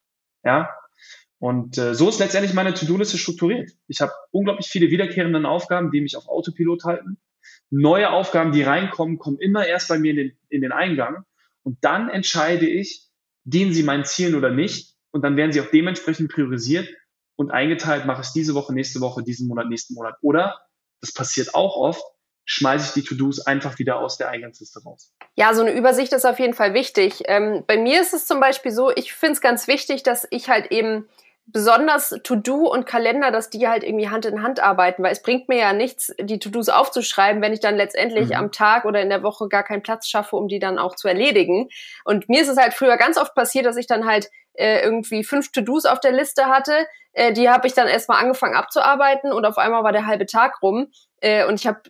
Ja. 0.43 0.69
Und 1.39 1.77
äh, 1.77 1.95
so 1.95 2.09
ist 2.09 2.19
letztendlich 2.19 2.53
meine 2.53 2.73
To-Do-Liste 2.73 3.17
strukturiert. 3.17 3.71
Ich 3.87 4.01
habe 4.01 4.11
unglaublich 4.31 4.67
viele 4.67 4.89
wiederkehrende 4.89 5.47
Aufgaben, 5.47 5.89
die 5.91 6.01
mich 6.01 6.15
auf 6.15 6.27
Autopilot 6.27 6.83
halten. 6.83 7.17
Neue 7.71 8.11
Aufgaben, 8.11 8.51
die 8.51 8.61
reinkommen, 8.61 9.17
kommen 9.17 9.39
immer 9.39 9.65
erst 9.65 9.89
bei 9.89 9.97
mir 9.97 10.11
in 10.11 10.17
den, 10.17 10.37
in 10.49 10.61
den 10.61 10.71
Eingang. 10.71 11.23
Und 11.63 11.77
dann 11.81 12.09
entscheide 12.09 12.67
ich, 12.67 13.07
dienen 13.43 13.73
sie 13.73 13.83
meinen 13.83 14.05
Zielen 14.05 14.35
oder 14.35 14.51
nicht. 14.51 14.95
Und 15.11 15.23
dann 15.23 15.35
werden 15.35 15.51
sie 15.51 15.61
auch 15.61 15.71
dementsprechend 15.71 16.31
priorisiert 16.31 16.89
und 17.39 17.51
eingeteilt, 17.51 18.05
mache 18.05 18.21
ich 18.21 18.33
diese 18.33 18.53
Woche, 18.53 18.73
nächste 18.73 18.99
Woche, 18.99 19.23
diesen 19.23 19.47
Monat, 19.47 19.69
nächsten 19.69 19.93
Monat. 19.93 20.15
Oder, 20.21 20.59
das 20.99 21.13
passiert 21.13 21.55
auch 21.55 21.77
oft, 21.77 22.03
schmeiße 22.43 22.87
ich 22.87 22.93
die 23.01 23.07
To-Dos 23.07 23.47
einfach 23.47 23.79
wieder 23.79 24.01
aus 24.01 24.17
der 24.17 24.27
Eingangsliste 24.27 24.83
raus. 24.83 25.13
Ja, 25.35 25.53
so 25.53 25.61
eine 25.61 25.71
Übersicht 25.71 26.11
ist 26.11 26.25
auf 26.25 26.37
jeden 26.37 26.53
Fall 26.53 26.73
wichtig. 26.73 27.23
Ähm, 27.27 27.63
bei 27.65 27.77
mir 27.77 28.01
ist 28.01 28.13
es 28.13 28.25
zum 28.25 28.41
Beispiel 28.41 28.73
so, 28.73 28.91
ich 28.93 29.13
finde 29.13 29.33
es 29.33 29.41
ganz 29.41 29.69
wichtig, 29.69 30.03
dass 30.03 30.27
ich 30.31 30.49
halt 30.49 30.73
eben 30.73 31.07
besonders 31.45 32.13
To-Do 32.23 32.67
und 32.67 32.85
Kalender, 32.85 33.31
dass 33.31 33.49
die 33.49 33.69
halt 33.69 33.85
irgendwie 33.85 34.09
Hand 34.09 34.25
in 34.25 34.43
Hand 34.43 34.59
arbeiten, 34.59 35.01
weil 35.01 35.13
es 35.13 35.21
bringt 35.21 35.47
mir 35.47 35.59
ja 35.59 35.71
nichts, 35.71 36.13
die 36.19 36.39
To-Dos 36.39 36.67
aufzuschreiben, 36.67 37.41
wenn 37.41 37.53
ich 37.53 37.61
dann 37.61 37.77
letztendlich 37.77 38.29
mhm. 38.29 38.35
am 38.35 38.51
Tag 38.51 38.83
oder 38.83 39.01
in 39.01 39.09
der 39.09 39.23
Woche 39.23 39.47
gar 39.47 39.63
keinen 39.63 39.81
Platz 39.81 40.09
schaffe, 40.09 40.35
um 40.35 40.49
die 40.49 40.59
dann 40.59 40.77
auch 40.77 40.95
zu 40.95 41.07
erledigen. 41.07 41.69
Und 42.03 42.27
mir 42.27 42.41
ist 42.41 42.49
es 42.49 42.57
halt 42.57 42.73
früher 42.73 42.97
ganz 42.97 43.17
oft 43.17 43.33
passiert, 43.33 43.65
dass 43.65 43.77
ich 43.77 43.87
dann 43.87 44.05
halt 44.05 44.29
äh, 44.53 44.81
irgendwie 44.83 45.23
fünf 45.23 45.51
To-Dos 45.51 45.85
auf 45.85 45.99
der 45.99 46.11
Liste 46.11 46.45
hatte. 46.45 46.87
Äh, 47.13 47.33
die 47.33 47.49
habe 47.49 47.67
ich 47.67 47.73
dann 47.73 47.87
erstmal 47.87 48.21
angefangen 48.21 48.55
abzuarbeiten 48.55 49.31
und 49.31 49.45
auf 49.45 49.57
einmal 49.57 49.83
war 49.83 49.91
der 49.91 50.05
halbe 50.05 50.25
Tag 50.25 50.61
rum. 50.61 50.87
Äh, 51.21 51.45
und 51.45 51.59
ich 51.59 51.67
habe 51.67 51.81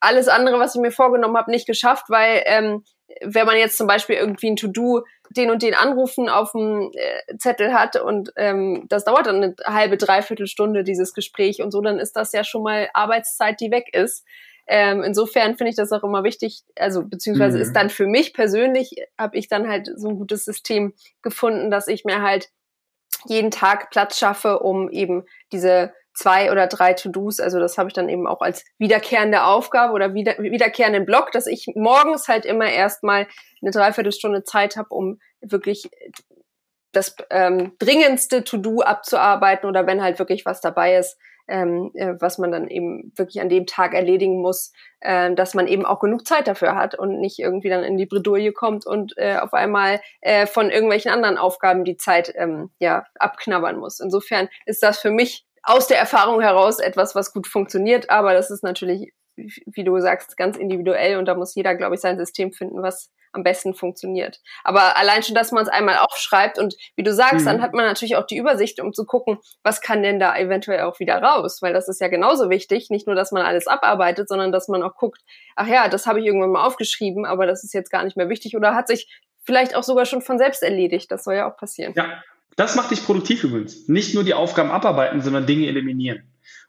alles 0.00 0.28
andere, 0.28 0.58
was 0.58 0.74
ich 0.74 0.80
mir 0.80 0.92
vorgenommen 0.92 1.36
habe, 1.36 1.50
nicht 1.50 1.66
geschafft, 1.66 2.06
weil 2.08 2.42
ähm, 2.46 2.84
wenn 3.22 3.46
man 3.46 3.56
jetzt 3.56 3.76
zum 3.76 3.86
Beispiel 3.86 4.16
irgendwie 4.16 4.50
ein 4.50 4.56
To-Do 4.56 5.04
den 5.30 5.50
und 5.50 5.62
den 5.62 5.74
Anrufen 5.74 6.28
auf 6.28 6.52
dem 6.52 6.90
äh, 6.94 7.36
Zettel 7.38 7.72
hat 7.72 7.96
und 7.96 8.32
ähm, 8.36 8.86
das 8.88 9.04
dauert 9.04 9.26
dann 9.26 9.42
eine 9.42 9.54
halbe, 9.64 9.96
dreiviertel 9.96 10.46
Stunde, 10.46 10.84
dieses 10.84 11.14
Gespräch 11.14 11.62
und 11.62 11.70
so, 11.70 11.80
dann 11.80 11.98
ist 11.98 12.16
das 12.16 12.32
ja 12.32 12.44
schon 12.44 12.62
mal 12.62 12.88
Arbeitszeit, 12.92 13.60
die 13.60 13.70
weg 13.70 13.94
ist. 13.94 14.24
Ähm, 14.66 15.02
insofern 15.02 15.56
finde 15.56 15.70
ich 15.70 15.76
das 15.76 15.92
auch 15.92 16.04
immer 16.04 16.24
wichtig, 16.24 16.62
also 16.76 17.04
beziehungsweise 17.04 17.56
mhm. 17.56 17.62
ist 17.62 17.72
dann 17.72 17.90
für 17.90 18.06
mich 18.06 18.32
persönlich, 18.32 18.94
habe 19.18 19.36
ich 19.36 19.48
dann 19.48 19.68
halt 19.68 19.90
so 19.96 20.10
ein 20.10 20.16
gutes 20.16 20.44
System 20.44 20.94
gefunden, 21.20 21.70
dass 21.70 21.88
ich 21.88 22.04
mir 22.04 22.22
halt 22.22 22.50
jeden 23.26 23.50
Tag 23.50 23.90
Platz 23.90 24.18
schaffe, 24.18 24.60
um 24.60 24.90
eben 24.90 25.24
diese 25.52 25.92
zwei 26.14 26.52
oder 26.52 26.66
drei 26.66 26.92
To-Dos. 26.92 27.40
Also 27.40 27.58
das 27.58 27.78
habe 27.78 27.88
ich 27.88 27.94
dann 27.94 28.08
eben 28.08 28.26
auch 28.26 28.40
als 28.40 28.64
wiederkehrende 28.78 29.44
Aufgabe 29.44 29.92
oder 29.92 30.14
wieder, 30.14 30.38
wiederkehrenden 30.38 31.06
Block, 31.06 31.32
dass 31.32 31.46
ich 31.46 31.66
morgens 31.74 32.28
halt 32.28 32.44
immer 32.44 32.70
erstmal 32.70 33.26
eine 33.60 33.70
Dreiviertelstunde 33.70 34.44
Zeit 34.44 34.76
habe, 34.76 34.88
um 34.90 35.20
wirklich 35.40 35.90
das 36.92 37.16
ähm, 37.30 37.72
dringendste 37.78 38.44
To-Do 38.44 38.82
abzuarbeiten 38.82 39.68
oder 39.68 39.86
wenn 39.86 40.02
halt 40.02 40.18
wirklich 40.18 40.44
was 40.44 40.60
dabei 40.60 40.96
ist, 40.96 41.16
ähm, 41.52 41.90
äh, 41.94 42.14
was 42.18 42.38
man 42.38 42.50
dann 42.50 42.66
eben 42.68 43.12
wirklich 43.14 43.42
an 43.42 43.50
dem 43.50 43.66
Tag 43.66 43.92
erledigen 43.92 44.40
muss, 44.40 44.72
äh, 45.00 45.34
dass 45.34 45.52
man 45.52 45.66
eben 45.66 45.84
auch 45.84 46.00
genug 46.00 46.26
Zeit 46.26 46.48
dafür 46.48 46.74
hat 46.74 46.98
und 46.98 47.20
nicht 47.20 47.38
irgendwie 47.38 47.68
dann 47.68 47.84
in 47.84 47.98
die 47.98 48.06
Bredouille 48.06 48.52
kommt 48.52 48.86
und 48.86 49.12
äh, 49.18 49.36
auf 49.36 49.52
einmal 49.52 50.00
äh, 50.22 50.46
von 50.46 50.70
irgendwelchen 50.70 51.12
anderen 51.12 51.36
Aufgaben 51.36 51.84
die 51.84 51.98
Zeit 51.98 52.32
ähm, 52.36 52.70
ja 52.78 53.04
abknabbern 53.18 53.78
muss. 53.78 54.00
Insofern 54.00 54.48
ist 54.64 54.82
das 54.82 54.98
für 54.98 55.10
mich 55.10 55.44
aus 55.62 55.86
der 55.86 55.98
Erfahrung 55.98 56.40
heraus 56.40 56.78
etwas, 56.78 57.14
was 57.14 57.34
gut 57.34 57.46
funktioniert, 57.46 58.08
aber 58.08 58.32
das 58.32 58.50
ist 58.50 58.64
natürlich, 58.64 59.12
wie 59.36 59.84
du 59.84 60.00
sagst, 60.00 60.38
ganz 60.38 60.56
individuell 60.56 61.18
und 61.18 61.26
da 61.26 61.34
muss 61.34 61.54
jeder, 61.54 61.74
glaube 61.74 61.96
ich, 61.96 62.00
sein 62.00 62.18
System 62.18 62.52
finden, 62.52 62.82
was 62.82 63.12
am 63.32 63.42
besten 63.42 63.74
funktioniert. 63.74 64.40
Aber 64.64 64.96
allein 64.96 65.22
schon, 65.22 65.34
dass 65.34 65.52
man 65.52 65.62
es 65.62 65.68
einmal 65.68 65.98
aufschreibt 65.98 66.58
und 66.58 66.76
wie 66.96 67.02
du 67.02 67.12
sagst, 67.12 67.40
mhm. 67.40 67.46
dann 67.46 67.62
hat 67.62 67.72
man 67.72 67.84
natürlich 67.84 68.16
auch 68.16 68.26
die 68.26 68.36
Übersicht, 68.36 68.80
um 68.80 68.92
zu 68.92 69.04
gucken, 69.04 69.38
was 69.62 69.80
kann 69.80 70.02
denn 70.02 70.20
da 70.20 70.36
eventuell 70.36 70.82
auch 70.82 71.00
wieder 71.00 71.20
raus, 71.22 71.62
weil 71.62 71.72
das 71.72 71.88
ist 71.88 72.00
ja 72.00 72.08
genauso 72.08 72.50
wichtig, 72.50 72.90
nicht 72.90 73.06
nur, 73.06 73.16
dass 73.16 73.32
man 73.32 73.44
alles 73.44 73.66
abarbeitet, 73.66 74.28
sondern 74.28 74.52
dass 74.52 74.68
man 74.68 74.82
auch 74.82 74.96
guckt, 74.96 75.20
ach 75.56 75.66
ja, 75.66 75.88
das 75.88 76.06
habe 76.06 76.20
ich 76.20 76.26
irgendwann 76.26 76.50
mal 76.50 76.66
aufgeschrieben, 76.66 77.24
aber 77.24 77.46
das 77.46 77.64
ist 77.64 77.74
jetzt 77.74 77.90
gar 77.90 78.04
nicht 78.04 78.16
mehr 78.16 78.28
wichtig 78.28 78.56
oder 78.56 78.74
hat 78.74 78.88
sich 78.88 79.08
vielleicht 79.44 79.74
auch 79.74 79.82
sogar 79.82 80.06
schon 80.06 80.22
von 80.22 80.38
selbst 80.38 80.62
erledigt. 80.62 81.10
Das 81.10 81.24
soll 81.24 81.34
ja 81.34 81.50
auch 81.50 81.56
passieren. 81.56 81.94
Ja, 81.96 82.22
das 82.56 82.76
macht 82.76 82.90
dich 82.90 83.04
produktiv 83.04 83.44
übrigens. 83.44 83.88
Nicht 83.88 84.14
nur 84.14 84.24
die 84.24 84.34
Aufgaben 84.34 84.70
abarbeiten, 84.70 85.20
sondern 85.22 85.46
Dinge 85.46 85.66
eliminieren. 85.66 86.22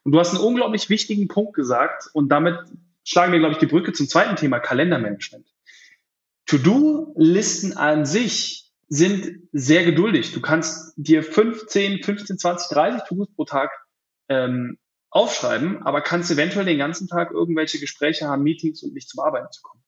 Und 0.04 0.12
du 0.12 0.20
hast 0.20 0.32
einen 0.34 0.44
unglaublich 0.44 0.90
wichtigen 0.90 1.28
Punkt 1.28 1.54
gesagt 1.54 2.10
und 2.14 2.30
damit 2.30 2.58
schlagen 3.04 3.32
wir, 3.32 3.40
glaube 3.40 3.54
ich, 3.54 3.60
die 3.60 3.66
Brücke 3.66 3.94
zum 3.94 4.08
zweiten 4.08 4.36
Thema, 4.36 4.60
Kalendermanagement. 4.60 5.46
To-Do-Listen 6.54 7.76
an 7.78 8.06
sich 8.06 8.72
sind 8.88 9.40
sehr 9.54 9.84
geduldig. 9.86 10.34
Du 10.34 10.42
kannst 10.42 10.94
dir 10.98 11.24
15, 11.24 12.04
15, 12.04 12.38
20, 12.38 12.70
30 12.70 13.08
To-Dos 13.08 13.34
pro 13.36 13.46
Tag 13.46 13.72
ähm, 14.30 14.78
aufschreiben, 15.10 15.82
aber 15.82 16.02
kannst 16.02 16.30
eventuell 16.30 16.66
den 16.66 16.78
ganzen 16.78 17.08
Tag 17.08 17.32
irgendwelche 17.32 17.80
Gespräche 17.80 18.28
haben, 18.28 18.44
Meetings 18.44 18.84
und 18.84 18.94
nicht 18.94 19.10
zum 19.10 19.22
Arbeiten 19.22 19.52
zu 19.52 19.64
kommen. 19.64 19.84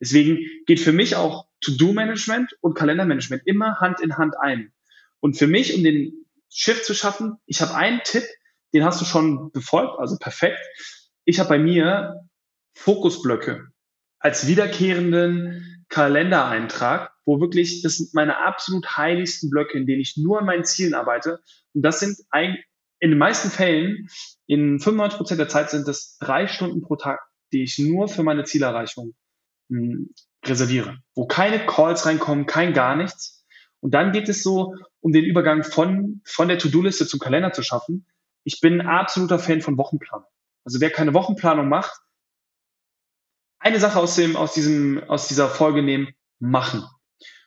Deswegen 0.00 0.38
geht 0.66 0.78
für 0.78 0.92
mich 0.92 1.16
auch 1.16 1.48
To-Do-Management 1.62 2.56
und 2.60 2.74
Kalendermanagement 2.74 3.42
immer 3.44 3.80
Hand 3.80 4.00
in 4.00 4.16
Hand 4.16 4.38
ein. 4.38 4.72
Und 5.18 5.36
für 5.36 5.48
mich, 5.48 5.74
um 5.74 5.82
den 5.82 6.24
Shift 6.48 6.84
zu 6.84 6.94
schaffen, 6.94 7.38
ich 7.46 7.60
habe 7.62 7.74
einen 7.74 8.00
Tipp, 8.04 8.24
den 8.72 8.84
hast 8.84 9.00
du 9.00 9.04
schon 9.04 9.50
befolgt, 9.50 9.98
also 9.98 10.18
perfekt. 10.18 10.60
Ich 11.24 11.40
habe 11.40 11.48
bei 11.48 11.58
mir 11.58 12.28
Fokusblöcke 12.74 13.72
als 14.20 14.46
wiederkehrenden 14.46 15.65
Kalendereintrag, 15.88 17.12
wo 17.24 17.40
wirklich, 17.40 17.82
das 17.82 17.96
sind 17.96 18.14
meine 18.14 18.38
absolut 18.38 18.96
heiligsten 18.96 19.50
Blöcke, 19.50 19.78
in 19.78 19.86
denen 19.86 20.00
ich 20.00 20.16
nur 20.16 20.40
an 20.40 20.46
meinen 20.46 20.64
Zielen 20.64 20.94
arbeite. 20.94 21.40
Und 21.74 21.82
das 21.82 22.00
sind 22.00 22.18
ein, 22.30 22.58
in 22.98 23.10
den 23.10 23.18
meisten 23.18 23.50
Fällen, 23.50 24.08
in 24.46 24.80
95 24.80 25.18
Prozent 25.18 25.40
der 25.40 25.48
Zeit 25.48 25.70
sind 25.70 25.86
das 25.86 26.16
drei 26.18 26.46
Stunden 26.46 26.82
pro 26.82 26.96
Tag, 26.96 27.20
die 27.52 27.62
ich 27.62 27.78
nur 27.78 28.08
für 28.08 28.22
meine 28.22 28.44
Zielerreichung 28.44 29.14
mh, 29.68 29.80
hm, 29.80 30.14
reserviere, 30.44 30.98
wo 31.14 31.26
keine 31.26 31.64
Calls 31.66 32.06
reinkommen, 32.06 32.46
kein 32.46 32.72
gar 32.72 32.96
nichts, 32.96 33.36
und 33.80 33.92
dann 33.92 34.12
geht 34.12 34.28
es 34.28 34.42
so 34.42 34.74
um 35.00 35.12
den 35.12 35.24
Übergang 35.24 35.62
von, 35.62 36.20
von 36.24 36.48
der 36.48 36.58
To-Do-Liste 36.58 37.06
zum 37.06 37.20
Kalender 37.20 37.52
zu 37.52 37.62
schaffen. 37.62 38.06
Ich 38.44 38.60
bin 38.60 38.80
ein 38.80 38.86
absoluter 38.88 39.38
Fan 39.38 39.60
von 39.60 39.78
Wochenplanung. 39.78 40.26
Also 40.64 40.80
wer 40.80 40.90
keine 40.90 41.14
Wochenplanung 41.14 41.68
macht, 41.68 42.00
eine 43.58 43.80
Sache 43.80 43.98
aus 43.98 44.16
dem, 44.16 44.36
aus 44.36 44.54
diesem, 44.54 45.02
aus 45.08 45.28
dieser 45.28 45.48
Folge 45.48 45.82
nehmen, 45.82 46.08
machen. 46.38 46.84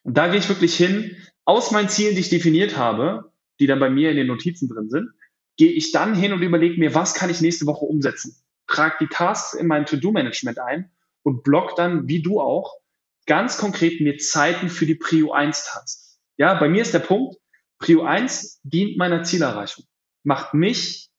Und 0.03 0.17
da 0.17 0.27
gehe 0.27 0.39
ich 0.39 0.49
wirklich 0.49 0.75
hin, 0.75 1.15
aus 1.45 1.71
meinen 1.71 1.89
Zielen, 1.89 2.15
die 2.15 2.21
ich 2.21 2.29
definiert 2.29 2.77
habe, 2.77 3.31
die 3.59 3.67
dann 3.67 3.79
bei 3.79 3.89
mir 3.89 4.11
in 4.11 4.17
den 4.17 4.27
Notizen 4.27 4.69
drin 4.69 4.89
sind, 4.89 5.09
gehe 5.57 5.71
ich 5.71 5.91
dann 5.91 6.15
hin 6.15 6.31
und 6.31 6.41
überlege 6.41 6.79
mir, 6.79 6.95
was 6.95 7.13
kann 7.13 7.29
ich 7.29 7.41
nächste 7.41 7.65
Woche 7.65 7.85
umsetzen? 7.85 8.35
Trag 8.67 8.97
die 8.99 9.07
Tasks 9.07 9.53
in 9.53 9.67
mein 9.67 9.85
To-Do-Management 9.85 10.59
ein 10.59 10.91
und 11.23 11.43
block 11.43 11.75
dann, 11.75 12.07
wie 12.07 12.21
du 12.21 12.39
auch, 12.39 12.77
ganz 13.25 13.57
konkret 13.57 13.99
mir 13.99 14.17
Zeiten 14.17 14.69
für 14.69 14.85
die 14.85 14.95
Prio 14.95 15.31
1 15.31 15.65
Tasks. 15.65 16.19
Ja, 16.37 16.53
bei 16.53 16.69
mir 16.69 16.81
ist 16.81 16.93
der 16.93 16.99
Punkt, 16.99 17.35
Prio 17.77 18.03
1 18.03 18.61
dient 18.63 18.97
meiner 18.97 19.23
Zielerreichung, 19.23 19.85
macht 20.23 20.53
mich 20.53 21.09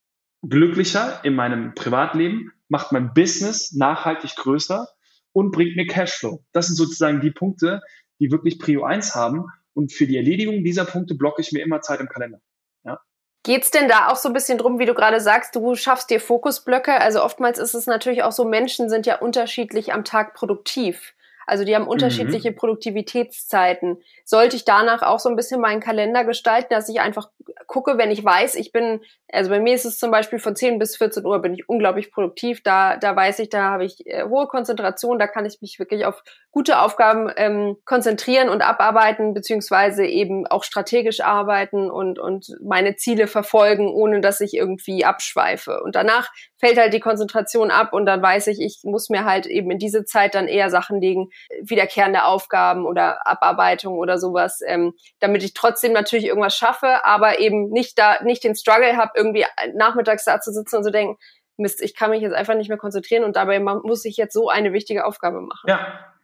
glücklicher 0.42 1.24
in 1.24 1.34
meinem 1.34 1.74
Privatleben, 1.74 2.52
macht 2.70 2.92
mein 2.92 3.12
Business 3.12 3.72
nachhaltig 3.72 4.36
größer 4.36 4.88
und 5.32 5.50
bringt 5.50 5.76
mir 5.76 5.86
Cashflow. 5.86 6.42
Das 6.52 6.68
sind 6.68 6.76
sozusagen 6.76 7.20
die 7.20 7.30
Punkte, 7.30 7.82
die 8.18 8.30
wirklich 8.30 8.58
Prio 8.58 8.84
1 8.84 9.14
haben. 9.14 9.46
Und 9.74 9.92
für 9.92 10.06
die 10.06 10.16
Erledigung 10.16 10.64
dieser 10.64 10.84
Punkte 10.84 11.14
blocke 11.14 11.42
ich 11.42 11.52
mir 11.52 11.62
immer 11.62 11.80
Zeit 11.80 12.00
im 12.00 12.08
Kalender. 12.08 12.40
Ja. 12.84 13.00
Geht's 13.42 13.70
denn 13.70 13.88
da 13.88 14.08
auch 14.08 14.16
so 14.16 14.28
ein 14.28 14.34
bisschen 14.34 14.58
drum, 14.58 14.78
wie 14.78 14.86
du 14.86 14.94
gerade 14.94 15.20
sagst, 15.20 15.54
du 15.54 15.74
schaffst 15.74 16.10
dir 16.10 16.20
Fokusblöcke? 16.20 17.00
Also 17.00 17.22
oftmals 17.22 17.58
ist 17.58 17.74
es 17.74 17.86
natürlich 17.86 18.22
auch 18.22 18.32
so, 18.32 18.44
Menschen 18.44 18.88
sind 18.88 19.06
ja 19.06 19.18
unterschiedlich 19.18 19.92
am 19.92 20.04
Tag 20.04 20.34
produktiv. 20.34 21.14
Also 21.46 21.64
die 21.64 21.74
haben 21.74 21.88
unterschiedliche 21.88 22.52
mhm. 22.52 22.56
Produktivitätszeiten. 22.56 24.00
Sollte 24.24 24.54
ich 24.54 24.64
danach 24.64 25.02
auch 25.02 25.18
so 25.18 25.28
ein 25.28 25.36
bisschen 25.36 25.60
meinen 25.60 25.80
Kalender 25.80 26.24
gestalten, 26.24 26.68
dass 26.70 26.88
ich 26.88 27.00
einfach 27.00 27.30
gucke, 27.70 27.96
wenn 27.98 28.10
ich 28.10 28.24
weiß, 28.24 28.56
ich 28.56 28.72
bin, 28.72 29.00
also 29.32 29.48
bei 29.48 29.60
mir 29.60 29.74
ist 29.74 29.84
es 29.84 29.98
zum 29.98 30.10
Beispiel 30.10 30.40
von 30.40 30.56
10 30.56 30.80
bis 30.80 30.96
14 30.96 31.24
Uhr 31.24 31.40
bin 31.40 31.54
ich 31.54 31.68
unglaublich 31.68 32.10
produktiv. 32.10 32.62
Da, 32.64 32.96
da 32.96 33.14
weiß 33.14 33.38
ich, 33.38 33.48
da 33.48 33.70
habe 33.70 33.84
ich 33.84 34.04
äh, 34.06 34.24
hohe 34.24 34.48
Konzentration, 34.48 35.20
da 35.20 35.28
kann 35.28 35.46
ich 35.46 35.60
mich 35.62 35.78
wirklich 35.78 36.04
auf 36.04 36.22
gute 36.50 36.80
Aufgaben 36.80 37.30
ähm, 37.36 37.76
konzentrieren 37.84 38.48
und 38.48 38.60
abarbeiten, 38.60 39.34
beziehungsweise 39.34 40.04
eben 40.04 40.48
auch 40.48 40.64
strategisch 40.64 41.20
arbeiten 41.20 41.90
und, 41.90 42.18
und 42.18 42.48
meine 42.60 42.96
Ziele 42.96 43.28
verfolgen, 43.28 43.88
ohne 43.88 44.20
dass 44.20 44.40
ich 44.40 44.54
irgendwie 44.54 45.04
abschweife. 45.04 45.80
Und 45.84 45.94
danach 45.94 46.28
fällt 46.60 46.78
halt 46.78 46.92
die 46.92 47.00
Konzentration 47.00 47.70
ab 47.70 47.92
und 47.92 48.06
dann 48.06 48.22
weiß 48.22 48.46
ich, 48.48 48.60
ich 48.60 48.80
muss 48.84 49.08
mir 49.08 49.24
halt 49.24 49.46
eben 49.46 49.70
in 49.70 49.78
diese 49.78 50.04
Zeit 50.04 50.34
dann 50.34 50.46
eher 50.46 50.70
Sachen 50.70 51.00
legen, 51.00 51.30
wiederkehrende 51.62 52.24
Aufgaben 52.24 52.84
oder 52.84 53.26
Abarbeitung 53.26 53.98
oder 53.98 54.18
sowas, 54.18 54.60
ähm, 54.66 54.92
damit 55.18 55.42
ich 55.42 55.54
trotzdem 55.54 55.92
natürlich 55.92 56.26
irgendwas 56.26 56.54
schaffe, 56.54 57.04
aber 57.04 57.38
eben 57.38 57.70
nicht 57.70 57.98
da, 57.98 58.22
nicht 58.22 58.44
den 58.44 58.54
Struggle 58.54 58.96
habe, 58.96 59.12
irgendwie 59.16 59.46
nachmittags 59.74 60.24
da 60.24 60.40
zu 60.40 60.52
sitzen 60.52 60.76
und 60.76 60.84
zu 60.84 60.92
denken, 60.92 61.16
Mist, 61.56 61.82
ich 61.82 61.94
kann 61.94 62.10
mich 62.10 62.22
jetzt 62.22 62.34
einfach 62.34 62.54
nicht 62.54 62.68
mehr 62.68 62.78
konzentrieren 62.78 63.24
und 63.24 63.36
dabei 63.36 63.58
muss 63.60 64.04
ich 64.04 64.16
jetzt 64.16 64.32
so 64.32 64.48
eine 64.48 64.72
wichtige 64.72 65.04
Aufgabe 65.04 65.40
machen. 65.40 65.68
Ja, 65.68 66.14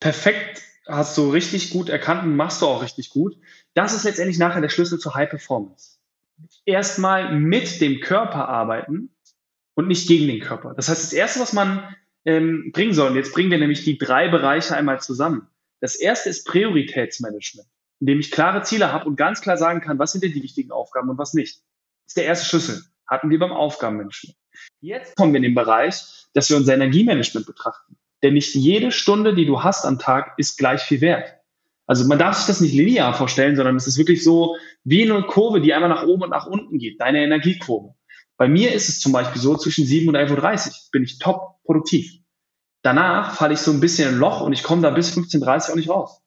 perfekt 0.00 0.62
hast 0.86 1.16
du 1.18 1.30
richtig 1.30 1.70
gut 1.70 1.88
erkannt 1.88 2.22
und 2.22 2.36
machst 2.36 2.62
du 2.62 2.66
auch 2.66 2.82
richtig 2.82 3.10
gut. 3.10 3.36
Das 3.74 3.94
ist 3.94 4.04
letztendlich 4.04 4.38
nachher 4.38 4.60
der 4.60 4.68
Schlüssel 4.68 4.98
zur 4.98 5.14
High 5.14 5.28
Performance. 5.28 5.98
Erstmal 6.64 7.32
mit 7.32 7.80
dem 7.80 8.00
Körper 8.00 8.48
arbeiten 8.48 9.15
und 9.76 9.88
nicht 9.88 10.08
gegen 10.08 10.26
den 10.26 10.40
Körper. 10.40 10.74
Das 10.74 10.88
heißt, 10.88 11.04
das 11.04 11.12
Erste, 11.12 11.38
was 11.38 11.52
man 11.52 11.94
ähm, 12.24 12.72
bringen 12.72 12.94
soll. 12.94 13.10
Und 13.10 13.16
jetzt 13.16 13.32
bringen 13.32 13.50
wir 13.50 13.58
nämlich 13.58 13.84
die 13.84 13.98
drei 13.98 14.28
Bereiche 14.28 14.74
einmal 14.74 15.00
zusammen. 15.00 15.48
Das 15.80 15.94
erste 15.94 16.30
ist 16.30 16.46
Prioritätsmanagement, 16.46 17.68
indem 18.00 18.18
ich 18.18 18.30
klare 18.30 18.62
Ziele 18.62 18.92
habe 18.92 19.04
und 19.04 19.16
ganz 19.16 19.42
klar 19.42 19.56
sagen 19.56 19.80
kann, 19.80 19.98
was 19.98 20.12
sind 20.12 20.24
denn 20.24 20.32
die 20.32 20.42
wichtigen 20.42 20.72
Aufgaben 20.72 21.10
und 21.10 21.18
was 21.18 21.34
nicht. 21.34 21.58
Das 22.04 22.08
ist 22.08 22.16
der 22.16 22.24
erste 22.24 22.46
Schlüssel. 22.46 22.82
Hatten 23.06 23.30
wir 23.30 23.38
beim 23.38 23.52
Aufgabenmanagement. 23.52 24.36
Jetzt 24.80 25.14
kommen 25.14 25.32
wir 25.32 25.38
in 25.38 25.44
den 25.44 25.54
Bereich, 25.54 26.26
dass 26.32 26.48
wir 26.50 26.56
unser 26.56 26.74
Energiemanagement 26.74 27.46
betrachten. 27.46 27.96
Denn 28.22 28.34
nicht 28.34 28.54
jede 28.54 28.90
Stunde, 28.90 29.34
die 29.34 29.46
du 29.46 29.62
hast 29.62 29.84
am 29.84 29.98
Tag, 29.98 30.34
ist 30.38 30.56
gleich 30.56 30.80
viel 30.80 31.02
wert. 31.02 31.34
Also 31.86 32.08
man 32.08 32.18
darf 32.18 32.36
sich 32.36 32.46
das 32.46 32.60
nicht 32.60 32.74
linear 32.74 33.14
vorstellen, 33.14 33.54
sondern 33.54 33.76
es 33.76 33.86
ist 33.86 33.98
wirklich 33.98 34.24
so 34.24 34.56
wie 34.82 35.08
eine 35.08 35.22
Kurve, 35.22 35.60
die 35.60 35.72
einmal 35.72 35.90
nach 35.90 36.04
oben 36.04 36.22
und 36.22 36.30
nach 36.30 36.46
unten 36.46 36.78
geht, 36.78 37.00
deine 37.00 37.22
Energiekurve. 37.22 37.94
Bei 38.36 38.48
mir 38.48 38.72
ist 38.72 38.88
es 38.88 39.00
zum 39.00 39.12
Beispiel 39.12 39.40
so, 39.40 39.56
zwischen 39.56 39.86
7 39.86 40.08
und 40.08 40.16
11.30 40.16 40.68
Uhr 40.68 40.74
bin 40.92 41.04
ich 41.04 41.18
top 41.18 41.62
produktiv. 41.64 42.12
Danach 42.82 43.34
falle 43.34 43.54
ich 43.54 43.60
so 43.60 43.72
ein 43.72 43.80
bisschen 43.80 44.08
in 44.08 44.14
ein 44.14 44.20
Loch 44.20 44.42
und 44.42 44.52
ich 44.52 44.62
komme 44.62 44.82
da 44.82 44.90
bis 44.90 45.16
15.30 45.16 45.40
Uhr 45.40 45.70
auch 45.70 45.76
nicht 45.76 45.88
raus. 45.88 46.22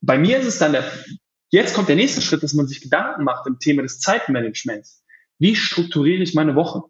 Bei 0.00 0.18
mir 0.18 0.38
ist 0.38 0.46
es 0.46 0.58
dann 0.58 0.72
der, 0.72 0.84
jetzt 1.50 1.74
kommt 1.74 1.88
der 1.88 1.96
nächste 1.96 2.20
Schritt, 2.20 2.42
dass 2.42 2.54
man 2.54 2.68
sich 2.68 2.82
Gedanken 2.82 3.24
macht 3.24 3.46
im 3.46 3.58
Thema 3.58 3.82
des 3.82 4.00
Zeitmanagements. 4.00 5.02
Wie 5.38 5.56
strukturiere 5.56 6.22
ich 6.22 6.34
meine 6.34 6.54
Woche? 6.54 6.82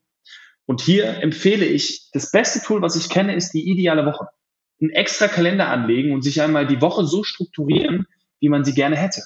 Und 0.67 0.83
hier 0.83 1.23
empfehle 1.23 1.65
ich, 1.65 2.11
das 2.13 2.31
beste 2.31 2.61
Tool, 2.61 2.83
was 2.83 2.97
ich 2.97 3.09
kenne, 3.09 3.35
ist 3.35 3.53
die 3.55 3.71
ideale 3.71 4.05
Woche. 4.05 4.29
Ein 4.83 4.91
extra 4.91 5.29
Kalender 5.29 5.69
anlegen 5.69 6.13
und 6.13 6.23
sich 6.23 6.43
einmal 6.43 6.67
die 6.67 6.83
Woche 6.83 7.07
so 7.07 7.25
strukturieren, 7.25 8.07
wie 8.41 8.49
man 8.49 8.65
sie 8.65 8.75
gerne 8.75 8.97
hätte. 8.97 9.23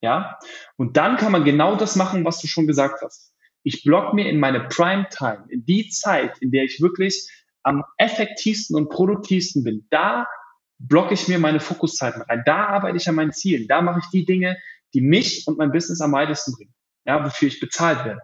Ja? 0.00 0.38
Und 0.76 0.96
dann 0.96 1.16
kann 1.18 1.32
man 1.32 1.44
genau 1.44 1.76
das 1.76 1.96
machen, 1.96 2.24
was 2.24 2.40
du 2.40 2.46
schon 2.46 2.66
gesagt 2.66 3.02
hast 3.02 3.31
ich 3.62 3.84
block 3.84 4.14
mir 4.14 4.28
in 4.28 4.40
meine 4.40 4.60
Prime 4.68 5.06
Time, 5.10 5.44
in 5.48 5.64
die 5.64 5.88
Zeit, 5.88 6.38
in 6.40 6.50
der 6.50 6.64
ich 6.64 6.80
wirklich 6.80 7.28
am 7.62 7.84
effektivsten 7.96 8.76
und 8.76 8.88
produktivsten 8.88 9.62
bin, 9.62 9.86
da 9.90 10.26
blocke 10.78 11.14
ich 11.14 11.28
mir 11.28 11.38
meine 11.38 11.60
Fokuszeiten 11.60 12.22
rein. 12.22 12.42
Da 12.44 12.66
arbeite 12.66 12.96
ich 12.96 13.08
an 13.08 13.14
meinen 13.14 13.32
Zielen. 13.32 13.68
Da 13.68 13.82
mache 13.82 14.00
ich 14.00 14.10
die 14.10 14.24
Dinge, 14.24 14.58
die 14.94 15.00
mich 15.00 15.46
und 15.46 15.58
mein 15.58 15.70
Business 15.70 16.00
am 16.00 16.12
weitesten 16.12 16.52
bringen. 16.52 16.74
Ja, 17.04 17.24
wofür 17.24 17.48
ich 17.48 17.60
bezahlt 17.60 18.04
werde. 18.04 18.20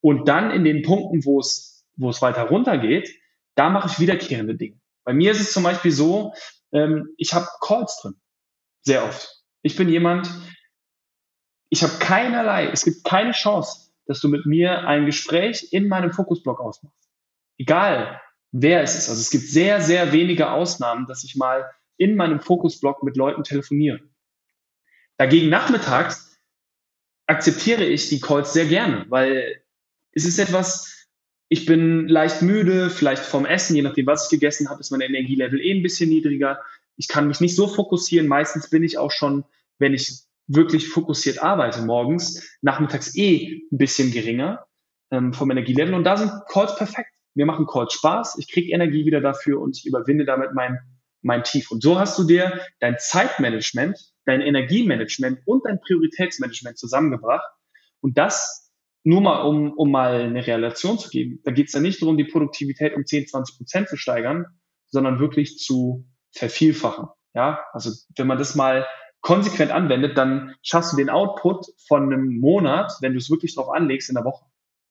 Und 0.00 0.28
dann 0.28 0.50
in 0.50 0.64
den 0.64 0.82
Punkten, 0.82 1.24
wo 1.24 1.40
es, 1.40 1.84
wo 1.96 2.10
es 2.10 2.22
weiter 2.22 2.44
runtergeht, 2.44 3.10
da 3.54 3.70
mache 3.70 3.88
ich 3.88 4.00
wiederkehrende 4.00 4.54
Dinge. 4.54 4.80
Bei 5.04 5.12
mir 5.12 5.32
ist 5.32 5.40
es 5.40 5.52
zum 5.52 5.62
Beispiel 5.62 5.92
so, 5.92 6.34
ähm, 6.72 7.14
ich 7.16 7.32
habe 7.32 7.48
Calls 7.60 7.98
drin. 8.02 8.14
Sehr 8.82 9.04
oft. 9.04 9.42
Ich 9.62 9.76
bin 9.76 9.88
jemand, 9.88 10.30
ich 11.70 11.82
habe 11.82 11.94
keinerlei, 11.98 12.68
es 12.68 12.84
gibt 12.84 13.04
keine 13.04 13.32
Chance, 13.32 13.87
dass 14.08 14.20
du 14.20 14.28
mit 14.28 14.46
mir 14.46 14.88
ein 14.88 15.06
Gespräch 15.06 15.68
in 15.70 15.86
meinem 15.86 16.12
Fokusblock 16.12 16.60
ausmachst. 16.60 17.08
Egal, 17.58 18.20
wer 18.50 18.82
es 18.82 18.96
ist. 18.96 19.08
Also 19.08 19.20
es 19.20 19.30
gibt 19.30 19.44
sehr, 19.44 19.80
sehr 19.80 20.12
wenige 20.12 20.50
Ausnahmen, 20.50 21.06
dass 21.06 21.24
ich 21.24 21.36
mal 21.36 21.70
in 21.98 22.16
meinem 22.16 22.40
Fokusblock 22.40 23.02
mit 23.02 23.16
Leuten 23.16 23.44
telefoniere. 23.44 24.00
Dagegen 25.18 25.50
nachmittags 25.50 26.40
akzeptiere 27.26 27.84
ich 27.84 28.08
die 28.08 28.20
Calls 28.20 28.54
sehr 28.54 28.66
gerne, 28.66 29.04
weil 29.10 29.62
es 30.12 30.24
ist 30.24 30.38
etwas, 30.38 31.06
ich 31.50 31.66
bin 31.66 32.08
leicht 32.08 32.40
müde, 32.40 32.88
vielleicht 32.88 33.22
vom 33.22 33.44
Essen, 33.44 33.76
je 33.76 33.82
nachdem, 33.82 34.06
was 34.06 34.24
ich 34.24 34.30
gegessen 34.30 34.70
habe, 34.70 34.80
ist 34.80 34.90
mein 34.90 35.02
Energielevel 35.02 35.60
eh 35.60 35.72
ein 35.72 35.82
bisschen 35.82 36.08
niedriger. 36.08 36.60
Ich 36.96 37.08
kann 37.08 37.28
mich 37.28 37.40
nicht 37.40 37.54
so 37.54 37.68
fokussieren. 37.68 38.26
Meistens 38.26 38.70
bin 38.70 38.82
ich 38.82 38.96
auch 38.96 39.10
schon, 39.10 39.44
wenn 39.78 39.92
ich 39.92 40.27
wirklich 40.48 40.88
fokussiert 40.88 41.42
arbeite 41.42 41.82
morgens, 41.82 42.58
nachmittags 42.62 43.14
eh 43.16 43.62
ein 43.70 43.78
bisschen 43.78 44.10
geringer 44.10 44.66
ähm, 45.10 45.32
vom 45.32 45.50
Energielevel. 45.50 45.94
Und 45.94 46.04
da 46.04 46.16
sind 46.16 46.32
Calls 46.48 46.74
perfekt. 46.76 47.10
Mir 47.34 47.46
machen 47.46 47.66
Calls 47.66 47.92
Spaß, 47.92 48.38
ich 48.38 48.50
kriege 48.50 48.72
Energie 48.72 49.06
wieder 49.06 49.20
dafür 49.20 49.60
und 49.60 49.76
ich 49.76 49.86
überwinde 49.86 50.24
damit 50.24 50.54
mein, 50.54 50.78
mein 51.22 51.44
Tief. 51.44 51.70
Und 51.70 51.82
so 51.82 51.98
hast 51.98 52.18
du 52.18 52.24
dir 52.24 52.60
dein 52.80 52.96
Zeitmanagement, 52.98 53.96
dein 54.24 54.40
Energiemanagement 54.40 55.40
und 55.44 55.64
dein 55.64 55.80
Prioritätsmanagement 55.80 56.78
zusammengebracht. 56.78 57.46
Und 58.00 58.18
das 58.18 58.72
nur 59.04 59.20
mal, 59.20 59.42
um, 59.42 59.72
um 59.72 59.90
mal 59.90 60.20
eine 60.20 60.46
Relation 60.46 60.98
zu 60.98 61.08
geben. 61.08 61.40
Da 61.44 61.52
geht 61.52 61.68
es 61.68 61.72
ja 61.74 61.80
nicht 61.80 62.02
darum, 62.02 62.16
die 62.16 62.24
Produktivität 62.24 62.94
um 62.94 63.06
10, 63.06 63.28
20 63.28 63.56
Prozent 63.56 63.88
zu 63.88 63.96
steigern, 63.96 64.46
sondern 64.86 65.20
wirklich 65.20 65.58
zu 65.58 66.06
vervielfachen. 66.32 67.06
Ja, 67.34 67.64
also 67.72 67.90
wenn 68.16 68.26
man 68.26 68.38
das 68.38 68.54
mal 68.54 68.86
konsequent 69.20 69.70
anwendet, 69.70 70.16
dann 70.16 70.54
schaffst 70.62 70.92
du 70.92 70.96
den 70.96 71.10
Output 71.10 71.66
von 71.86 72.04
einem 72.04 72.38
Monat, 72.38 72.92
wenn 73.00 73.12
du 73.12 73.18
es 73.18 73.30
wirklich 73.30 73.54
drauf 73.54 73.68
anlegst, 73.70 74.08
in 74.08 74.14
der 74.14 74.24
Woche. 74.24 74.46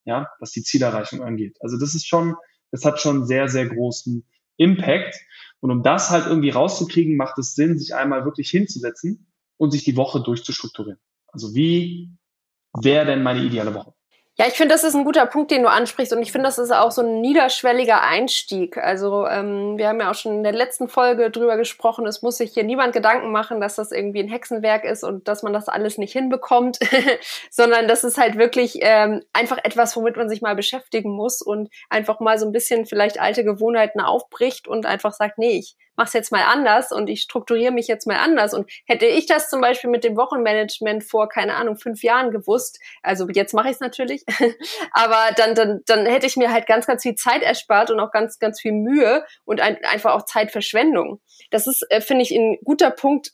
Ja, 0.06 0.30
was 0.40 0.52
die 0.52 0.64
Zielerreichung 0.64 1.22
angeht. 1.22 1.58
Also 1.60 1.78
das 1.78 1.94
ist 1.94 2.08
schon, 2.08 2.36
das 2.72 2.86
hat 2.86 3.02
schon 3.02 3.26
sehr, 3.26 3.50
sehr 3.50 3.68
großen 3.68 4.26
Impact. 4.56 5.16
Und 5.60 5.72
um 5.72 5.84
das 5.84 6.12
halt 6.12 6.28
irgendwie 6.28 6.50
rauszukriegen, 6.50 7.18
macht 7.18 7.38
es 7.40 7.56
Sinn, 7.56 7.78
sich 7.78 7.94
einmal 7.96 8.24
wirklich 8.26 8.50
hinzusetzen 8.50 9.28
und 9.58 9.72
sich 9.72 9.84
die 9.84 9.98
Woche 9.98 10.22
durchzustrukturieren. 10.22 11.00
Also 11.28 11.56
wie 11.56 12.12
wäre 12.74 13.06
denn 13.06 13.24
meine 13.24 13.44
ideale 13.44 13.74
Woche? 13.74 13.97
Ja, 14.40 14.46
ich 14.46 14.54
finde, 14.54 14.76
das 14.76 14.84
ist 14.84 14.94
ein 14.94 15.04
guter 15.04 15.26
Punkt, 15.26 15.50
den 15.50 15.64
du 15.64 15.70
ansprichst. 15.70 16.14
Und 16.14 16.22
ich 16.22 16.32
finde, 16.32 16.48
das 16.48 16.60
ist 16.60 16.72
auch 16.72 16.92
so 16.92 17.02
ein 17.02 17.22
niederschwelliger 17.22 18.04
Einstieg. 18.04 18.78
Also 18.78 19.26
ähm, 19.26 19.80
wir 19.80 19.88
haben 19.88 20.00
ja 20.00 20.12
auch 20.12 20.16
schon 20.16 20.32
in 20.34 20.44
der 20.44 20.54
letzten 20.54 20.90
Folge 20.90 21.32
drüber 21.32 21.58
gesprochen, 21.58 22.06
es 22.06 22.22
muss 22.22 22.38
sich 22.38 22.54
hier 22.54 22.64
niemand 22.64 22.94
Gedanken 22.94 23.32
machen, 23.32 23.60
dass 23.60 23.76
das 23.78 23.92
irgendwie 23.92 24.20
ein 24.20 24.28
Hexenwerk 24.28 24.86
ist 24.86 25.04
und 25.04 25.28
dass 25.28 25.42
man 25.42 25.54
das 25.54 25.68
alles 25.70 25.98
nicht 25.98 26.14
hinbekommt, 26.14 26.78
sondern 27.50 27.88
das 27.88 28.04
ist 28.04 28.20
halt 28.20 28.38
wirklich 28.38 28.78
ähm, 28.82 29.24
einfach 29.34 29.58
etwas, 29.64 29.96
womit 29.96 30.18
man 30.18 30.30
sich 30.30 30.44
mal 30.44 30.56
beschäftigen 30.56 31.10
muss 31.10 31.42
und 31.42 31.70
einfach 31.90 32.20
mal 32.20 32.38
so 32.38 32.46
ein 32.46 32.52
bisschen 32.52 32.86
vielleicht 32.86 33.20
alte 33.20 33.44
Gewohnheiten 33.44 34.02
aufbricht 34.02 34.68
und 34.68 34.86
einfach 34.86 35.14
sagt, 35.14 35.40
nee, 35.40 35.58
ich 35.58 35.76
mach's 35.98 36.14
jetzt 36.14 36.32
mal 36.32 36.44
anders 36.44 36.92
und 36.92 37.10
ich 37.10 37.22
strukturiere 37.22 37.74
mich 37.74 37.88
jetzt 37.88 38.08
mal 38.08 38.18
anders. 38.18 38.54
Und 38.54 38.70
hätte 38.86 39.06
ich 39.06 39.26
das 39.26 39.50
zum 39.50 39.60
Beispiel 39.60 39.90
mit 39.90 40.04
dem 40.04 40.16
Wochenmanagement 40.16 41.04
vor, 41.04 41.28
keine 41.28 41.56
Ahnung, 41.56 41.76
fünf 41.76 42.04
Jahren 42.04 42.32
gewusst, 42.32 42.80
also 43.04 43.28
jetzt 43.30 43.54
mache 43.54 43.70
ich 43.70 43.76
es 43.76 43.80
natürlich, 43.80 44.24
aber 44.92 45.34
dann, 45.36 45.56
dann, 45.56 45.82
dann 45.86 46.06
hätte 46.06 46.28
ich 46.28 46.38
mir 46.38 46.52
halt 46.52 46.68
ganz, 46.68 46.88
ganz 46.88 47.04
viel 47.04 47.16
Zeit 47.16 47.42
erspart 47.42 47.92
und 47.92 48.00
auch 48.00 48.12
ganz, 48.12 48.40
ganz 48.40 48.62
viel 48.62 48.72
Mühe 48.72 49.26
und 49.44 49.60
ein, 49.60 49.84
einfach 49.84 50.14
auch 50.14 50.26
Zeitverschwendung. 50.26 51.20
Das 51.52 51.68
ist, 51.68 51.86
äh, 51.90 52.02
finde 52.02 52.24
ich, 52.24 52.32
ein 52.32 52.58
guter 52.64 52.92
Punkt, 52.92 53.32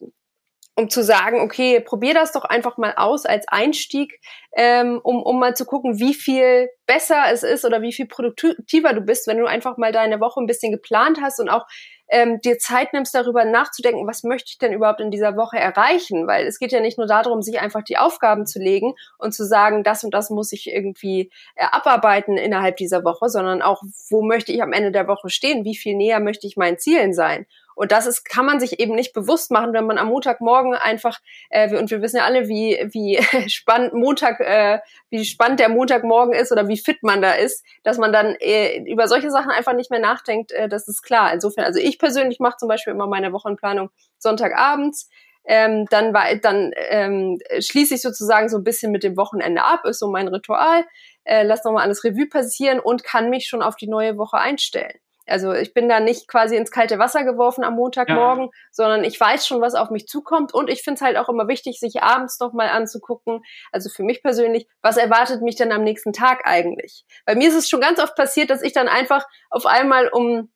um 0.75 0.89
zu 0.89 1.03
sagen, 1.03 1.39
okay, 1.41 1.79
probier 1.79 2.13
das 2.13 2.31
doch 2.31 2.45
einfach 2.45 2.77
mal 2.77 2.93
aus 2.95 3.25
als 3.25 3.47
Einstieg, 3.47 4.19
ähm, 4.55 4.99
um, 5.03 5.21
um 5.21 5.39
mal 5.39 5.55
zu 5.55 5.65
gucken, 5.65 5.99
wie 5.99 6.13
viel 6.13 6.69
besser 6.87 7.25
es 7.31 7.43
ist 7.43 7.63
oder 7.63 7.81
wie 7.81 7.93
viel 7.93 8.07
produktiver 8.07 8.93
du 8.93 9.01
bist, 9.01 9.27
wenn 9.27 9.37
du 9.37 9.45
einfach 9.45 9.77
mal 9.77 9.91
deine 9.91 10.19
Woche 10.19 10.41
ein 10.41 10.47
bisschen 10.47 10.71
geplant 10.71 11.19
hast 11.21 11.39
und 11.39 11.49
auch 11.49 11.65
ähm, 12.09 12.41
dir 12.41 12.57
Zeit 12.57 12.93
nimmst, 12.93 13.15
darüber 13.15 13.45
nachzudenken, 13.45 14.07
was 14.07 14.23
möchte 14.23 14.49
ich 14.51 14.57
denn 14.57 14.73
überhaupt 14.73 14.99
in 14.99 15.11
dieser 15.11 15.35
Woche 15.35 15.57
erreichen? 15.57 16.27
Weil 16.27 16.45
es 16.45 16.59
geht 16.59 16.71
ja 16.71 16.79
nicht 16.79 16.97
nur 16.97 17.07
darum, 17.07 17.41
sich 17.41 17.59
einfach 17.59 17.83
die 17.83 17.97
Aufgaben 17.97 18.45
zu 18.45 18.59
legen 18.59 18.93
und 19.17 19.33
zu 19.33 19.45
sagen, 19.45 19.83
das 19.83 20.03
und 20.03 20.13
das 20.13 20.29
muss 20.29 20.51
ich 20.51 20.67
irgendwie 20.67 21.31
äh, 21.55 21.65
abarbeiten 21.71 22.37
innerhalb 22.37 22.77
dieser 22.77 23.03
Woche, 23.03 23.29
sondern 23.29 23.61
auch, 23.61 23.81
wo 24.09 24.21
möchte 24.21 24.51
ich 24.51 24.61
am 24.61 24.73
Ende 24.73 24.91
der 24.91 25.07
Woche 25.07 25.29
stehen? 25.29 25.65
Wie 25.65 25.75
viel 25.75 25.95
näher 25.95 26.19
möchte 26.19 26.47
ich 26.47 26.57
meinen 26.57 26.77
Zielen 26.77 27.13
sein? 27.13 27.45
Und 27.75 27.91
das 27.91 28.05
ist, 28.05 28.23
kann 28.23 28.45
man 28.45 28.59
sich 28.59 28.79
eben 28.79 28.95
nicht 28.95 29.13
bewusst 29.13 29.51
machen, 29.51 29.73
wenn 29.73 29.85
man 29.85 29.97
am 29.97 30.07
Montagmorgen 30.07 30.73
einfach, 30.75 31.19
äh, 31.49 31.75
und 31.75 31.91
wir 31.91 32.01
wissen 32.01 32.17
ja 32.17 32.25
alle, 32.25 32.47
wie, 32.47 32.79
wie 32.91 33.19
spannend 33.49 33.93
Montag, 33.93 34.39
äh, 34.39 34.79
wie 35.09 35.25
spannend 35.25 35.59
der 35.59 35.69
Montagmorgen 35.69 36.33
ist 36.33 36.51
oder 36.51 36.67
wie 36.67 36.77
fit 36.77 37.03
man 37.03 37.21
da 37.21 37.33
ist, 37.33 37.65
dass 37.83 37.97
man 37.97 38.13
dann 38.13 38.35
äh, 38.39 38.83
über 38.85 39.07
solche 39.07 39.31
Sachen 39.31 39.51
einfach 39.51 39.73
nicht 39.73 39.91
mehr 39.91 39.99
nachdenkt, 39.99 40.51
äh, 40.51 40.67
das 40.69 40.87
ist 40.87 41.01
klar. 41.01 41.33
Insofern, 41.33 41.65
also 41.65 41.79
ich 41.79 41.99
persönlich 41.99 42.39
mache 42.39 42.57
zum 42.57 42.67
Beispiel 42.67 42.93
immer 42.93 43.07
meine 43.07 43.33
Wochenplanung 43.33 43.89
Sonntagabends. 44.17 45.09
Ähm, 45.45 45.87
dann 45.89 46.13
war, 46.13 46.33
dann 46.35 46.71
ähm, 46.75 47.37
schließe 47.59 47.95
ich 47.95 48.01
sozusagen 48.01 48.47
so 48.47 48.57
ein 48.57 48.63
bisschen 48.63 48.93
mit 48.93 49.03
dem 49.03 49.17
Wochenende 49.17 49.63
ab, 49.63 49.83
ist 49.85 49.99
so 49.99 50.09
mein 50.09 50.29
Ritual, 50.29 50.85
äh, 51.25 51.43
lass 51.43 51.65
nochmal 51.65 51.83
alles 51.83 52.05
Revue 52.05 52.27
passieren 52.27 52.79
und 52.79 53.03
kann 53.03 53.29
mich 53.29 53.47
schon 53.47 53.61
auf 53.61 53.75
die 53.75 53.89
neue 53.89 54.17
Woche 54.17 54.37
einstellen. 54.37 54.97
Also 55.25 55.53
ich 55.53 55.73
bin 55.73 55.87
da 55.87 55.99
nicht 55.99 56.27
quasi 56.27 56.55
ins 56.55 56.71
kalte 56.71 56.99
Wasser 56.99 57.23
geworfen 57.23 57.63
am 57.63 57.75
Montagmorgen, 57.75 58.45
ja. 58.45 58.51
sondern 58.71 59.03
ich 59.03 59.19
weiß 59.19 59.47
schon, 59.47 59.61
was 59.61 59.75
auf 59.75 59.89
mich 59.89 60.07
zukommt. 60.07 60.53
Und 60.53 60.69
ich 60.69 60.83
finde 60.83 60.95
es 60.95 61.01
halt 61.01 61.17
auch 61.17 61.29
immer 61.29 61.47
wichtig, 61.47 61.79
sich 61.79 62.03
abends 62.03 62.39
nochmal 62.39 62.69
anzugucken. 62.69 63.41
Also 63.71 63.89
für 63.89 64.03
mich 64.03 64.21
persönlich, 64.21 64.67
was 64.81 64.97
erwartet 64.97 65.41
mich 65.41 65.55
denn 65.55 65.71
am 65.71 65.83
nächsten 65.83 66.13
Tag 66.13 66.41
eigentlich? 66.45 67.05
Bei 67.25 67.35
mir 67.35 67.47
ist 67.47 67.55
es 67.55 67.69
schon 67.69 67.81
ganz 67.81 67.99
oft 67.99 68.15
passiert, 68.15 68.49
dass 68.49 68.61
ich 68.61 68.73
dann 68.73 68.87
einfach 68.87 69.25
auf 69.49 69.65
einmal 69.65 70.09
um 70.09 70.51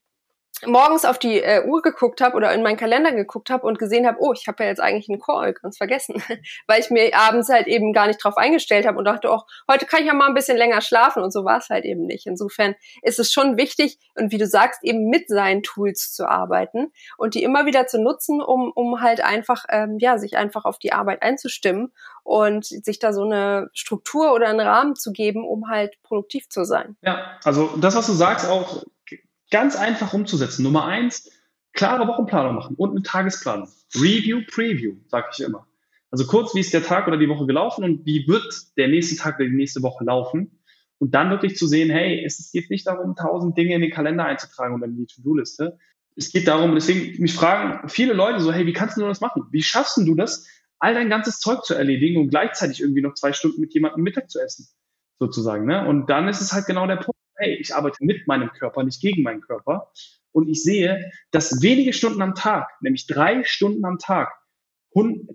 morgens 0.66 1.06
auf 1.06 1.20
die 1.20 1.42
äh, 1.42 1.66
Uhr 1.66 1.82
geguckt 1.82 2.22
habe 2.22 2.36
oder 2.36 2.52
in 2.54 2.64
meinen 2.64 2.78
Kalender 2.78 3.12
geguckt 3.12 3.50
habe 3.50 3.66
und 3.68 3.78
gesehen 3.78 4.08
habe, 4.08 4.18
oh, 4.20 4.34
ich 4.34 4.48
habe 4.48 4.64
ja 4.64 4.70
jetzt 4.70 4.80
eigentlich 4.80 5.10
einen 5.10 5.20
Call, 5.20 5.54
ganz 5.54 5.78
vergessen, 5.78 6.16
weil 6.68 6.80
ich 6.80 6.90
mir 6.90 7.16
abends 7.16 7.50
halt 7.50 7.68
eben 7.68 7.94
gar 7.94 8.08
nicht 8.08 8.24
drauf 8.24 8.38
eingestellt 8.38 8.88
habe 8.88 8.98
und 8.98 9.06
dachte, 9.06 9.30
oh, 9.30 9.42
heute 9.70 9.86
kann 9.86 10.02
ich 10.02 10.08
ja 10.08 10.14
mal 10.14 10.28
ein 10.28 10.34
bisschen 10.34 10.58
länger 10.58 10.82
schlafen 10.82 11.22
und 11.22 11.32
so 11.32 11.46
war 11.46 11.60
es 11.60 11.70
halt 11.70 11.86
eben 11.86 12.06
nicht. 12.06 12.26
Insofern 12.26 12.76
ist 13.02 13.20
es 13.20 13.32
schon 13.32 13.58
wichtig 13.58 14.00
und 14.16 14.32
wie 14.32 14.38
du 14.38 14.48
sagst, 14.48 14.84
eben 14.84 15.10
mit 15.10 15.28
seinen 15.28 15.62
Tools 15.62 16.14
zu 16.14 16.28
arbeiten 16.28 16.92
und 17.18 17.36
die 17.36 17.44
immer 17.44 17.66
wieder 17.66 17.86
zu 17.88 18.02
nutzen, 18.02 18.42
um, 18.42 18.72
um 18.74 19.02
halt 19.02 19.24
einfach, 19.24 19.66
ähm, 19.70 19.98
ja, 20.00 20.18
sich 20.18 20.38
einfach 20.38 20.66
auf 20.66 20.80
die 20.80 20.94
Arbeit 20.94 21.22
einzustimmen 21.22 21.94
und 22.24 22.66
sich 22.66 23.00
da 23.00 23.14
so 23.14 23.24
eine 23.24 23.70
Struktur 23.74 24.34
oder 24.34 24.48
einen 24.48 24.60
Rahmen 24.60 24.96
zu 24.96 25.12
geben, 25.12 25.48
um 25.48 25.70
halt 25.70 26.02
produktiv 26.04 26.50
zu 26.50 26.66
sein. 26.66 26.98
Ja, 27.02 27.38
also 27.44 27.70
das, 27.78 27.96
was 27.96 28.08
du 28.08 28.14
sagst, 28.14 28.50
auch 28.50 28.84
Ganz 29.50 29.76
einfach 29.76 30.14
umzusetzen. 30.14 30.64
Nummer 30.64 30.86
eins, 30.86 31.32
klare 31.74 32.08
Wochenplanung 32.08 32.56
machen 32.56 32.76
und 32.76 32.92
eine 32.92 33.04
Tagesplanung. 33.04 33.70
Review, 33.96 34.42
Preview, 34.52 34.96
sage 35.08 35.28
ich 35.32 35.44
immer. 35.44 35.68
Also 36.12 36.26
kurz, 36.26 36.56
wie 36.56 36.60
ist 36.60 36.74
der 36.74 36.84
Tag 36.84 37.08
oder 37.08 37.18
die 37.18 37.30
Woche 37.30 37.46
gelaufen 37.46 37.84
und 37.84 38.06
wie 38.06 38.28
wird 38.28 38.78
der 38.78 38.88
nächste 38.88 39.16
Tag 39.16 39.36
oder 39.40 39.48
die 39.48 39.56
nächste 39.56 39.82
Woche 39.82 40.04
laufen. 40.04 40.60
Und 41.00 41.14
dann 41.14 41.30
wirklich 41.30 41.56
zu 41.58 41.68
sehen, 41.68 41.92
hey, 41.92 42.24
es 42.26 42.52
geht 42.52 42.72
nicht 42.72 42.88
darum, 42.88 43.16
tausend 43.16 43.58
Dinge 43.58 43.76
in 43.76 43.82
den 43.82 43.92
Kalender 43.92 44.26
einzutragen 44.26 44.76
oder 44.76 44.86
in 44.86 44.98
die 44.98 45.06
To-Do-Liste. 45.06 45.78
Es 46.16 46.32
geht 46.32 46.48
darum, 46.48 46.74
deswegen 46.74 47.22
mich 47.22 47.36
fragen 47.36 47.88
viele 47.88 48.14
Leute 48.14 48.40
so, 48.40 48.52
hey, 48.52 48.66
wie 48.66 48.74
kannst 48.74 48.98
du 48.98 49.02
das 49.02 49.22
machen? 49.22 49.44
Wie 49.52 49.62
schaffst 49.62 49.98
du 49.98 50.16
das, 50.16 50.48
all 50.80 50.96
dein 50.96 51.10
ganzes 51.10 51.40
Zeug 51.40 51.64
zu 51.64 51.76
erledigen 51.76 52.20
und 52.20 52.30
gleichzeitig 52.30 52.82
irgendwie 52.82 53.02
noch 53.02 53.14
zwei 53.14 53.34
Stunden 53.34 53.62
mit 53.62 53.74
jemandem 53.76 54.02
Mittag 54.02 54.32
zu 54.32 54.40
essen? 54.40 54.68
Sozusagen, 55.20 55.66
ne? 55.66 55.88
Und 55.88 56.10
dann 56.10 56.28
ist 56.28 56.42
es 56.42 56.54
halt 56.54 56.66
genau 56.66 56.88
der 56.88 56.96
Punkt 56.96 57.17
hey, 57.38 57.56
ich 57.56 57.74
arbeite 57.76 57.98
mit 58.02 58.28
meinem 58.28 58.52
Körper, 58.52 58.84
nicht 58.84 59.02
gegen 59.02 59.24
meinen 59.24 59.42
Körper. 59.42 59.92
Und 60.32 60.50
ich 60.50 60.64
sehe, 60.64 61.12
dass 61.32 61.62
wenige 61.62 61.94
Stunden 61.94 62.22
am 62.22 62.36
Tag, 62.36 62.70
nämlich 62.82 63.08
drei 63.08 63.44
Stunden 63.44 63.86
am 63.86 63.98
Tag, 63.98 64.32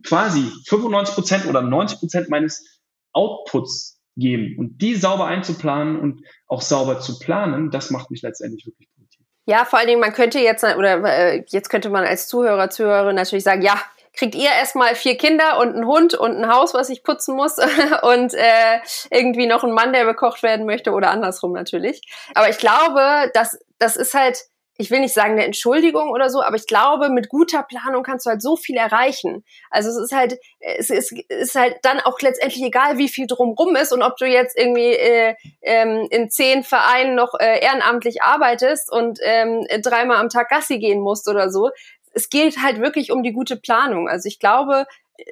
quasi 0.05 0.51
95 0.69 1.15
Prozent 1.15 1.47
oder 1.47 1.63
90 1.63 1.99
Prozent 1.99 2.29
meines 2.29 2.81
Outputs 3.13 4.01
geben. 4.17 4.59
Und 4.59 4.79
die 4.83 4.95
sauber 4.95 5.27
einzuplanen 5.27 5.99
und 5.99 6.27
auch 6.47 6.63
sauber 6.63 7.01
zu 7.01 7.19
planen, 7.19 7.71
das 7.71 7.91
macht 7.91 8.11
mich 8.11 8.23
letztendlich 8.23 8.67
wirklich 8.67 8.89
produktiv. 8.95 9.27
Ja, 9.47 9.65
vor 9.65 9.79
allen 9.79 9.89
Dingen, 9.89 10.01
man 10.01 10.13
könnte 10.13 10.39
jetzt, 10.39 10.65
oder 10.65 11.03
äh, 11.05 11.45
jetzt 11.49 11.69
könnte 11.69 11.91
man 11.91 12.05
als 12.05 12.29
Zuhörer, 12.29 12.71
Zuhörerin 12.71 13.17
natürlich 13.17 13.45
sagen, 13.45 13.63
ja, 13.63 13.81
kriegt 14.13 14.35
ihr 14.35 14.51
erstmal 14.51 14.95
vier 14.95 15.17
Kinder 15.17 15.59
und 15.59 15.75
einen 15.75 15.87
Hund 15.87 16.15
und 16.15 16.37
ein 16.37 16.53
Haus, 16.53 16.75
was 16.75 16.91
ich 16.91 17.03
putzen 17.03 17.35
muss 17.35 17.59
und 18.03 18.35
äh, 18.35 18.81
irgendwie 19.11 19.47
noch 19.47 19.65
einen 19.65 19.75
Mann, 19.75 19.93
der 19.93 20.05
bekocht 20.05 20.43
werden 20.43 20.67
möchte 20.67 20.93
oder 20.93 21.11
andersrum 21.11 21.53
natürlich. 21.53 22.03
Aber 22.35 22.49
ich 22.49 22.59
glaube, 22.59 23.31
dass 23.35 23.59
das 23.79 23.97
ist 23.97 24.15
halt 24.15 24.45
ich 24.79 24.91
will 24.91 25.01
nicht 25.01 25.15
sagen 25.15 25.33
eine 25.33 25.45
Entschuldigung 25.45 26.11
oder 26.11 26.31
so, 26.31 26.43
aber 26.43 26.57
ich 26.57 26.67
glaube, 26.67 27.11
mit 27.11 27.29
guter 27.29 27.63
Planung 27.63 28.03
kannst 28.03 28.27
du 28.27 28.31
halt 28.31 28.43
so 28.43 28.57
viel 28.57 28.77
erreichen. 28.77 29.45
Also 29.71 29.91
es 29.91 29.97
ist 29.97 30.13
halt, 30.13 30.39
es 30.61 30.91
ist, 30.91 31.13
ist 31.29 31.55
halt 31.55 31.77
dann 31.83 32.01
auch 32.01 32.19
letztendlich 32.21 32.65
egal, 32.65 32.99
wie 32.99 33.09
viel 33.09 33.27
drumrum 33.27 33.77
ist 33.77 33.93
und 33.93 34.03
ob 34.03 34.17
du 34.17 34.27
jetzt 34.27 34.59
irgendwie 34.59 34.93
äh, 34.95 35.35
ähm, 35.61 36.09
in 36.11 36.31
zehn 36.31 36.65
Vereinen 36.65 37.15
noch 37.15 37.35
äh, 37.39 37.61
ehrenamtlich 37.61 38.23
arbeitest 38.23 38.91
und 38.91 39.19
ähm, 39.23 39.67
dreimal 39.83 40.17
am 40.17 40.31
Tag 40.31 40.49
Gassi 40.49 40.79
gehen 40.79 41.01
musst 41.01 41.29
oder 41.29 41.51
so 41.51 41.71
es 42.15 42.31
geht 42.31 42.59
halt 42.63 42.81
wirklich 42.81 43.11
um 43.11 43.23
die 43.23 43.33
gute 43.33 43.57
Planung. 43.57 44.09
Also 44.09 44.29
ich 44.29 44.39
glaube, 44.39 44.87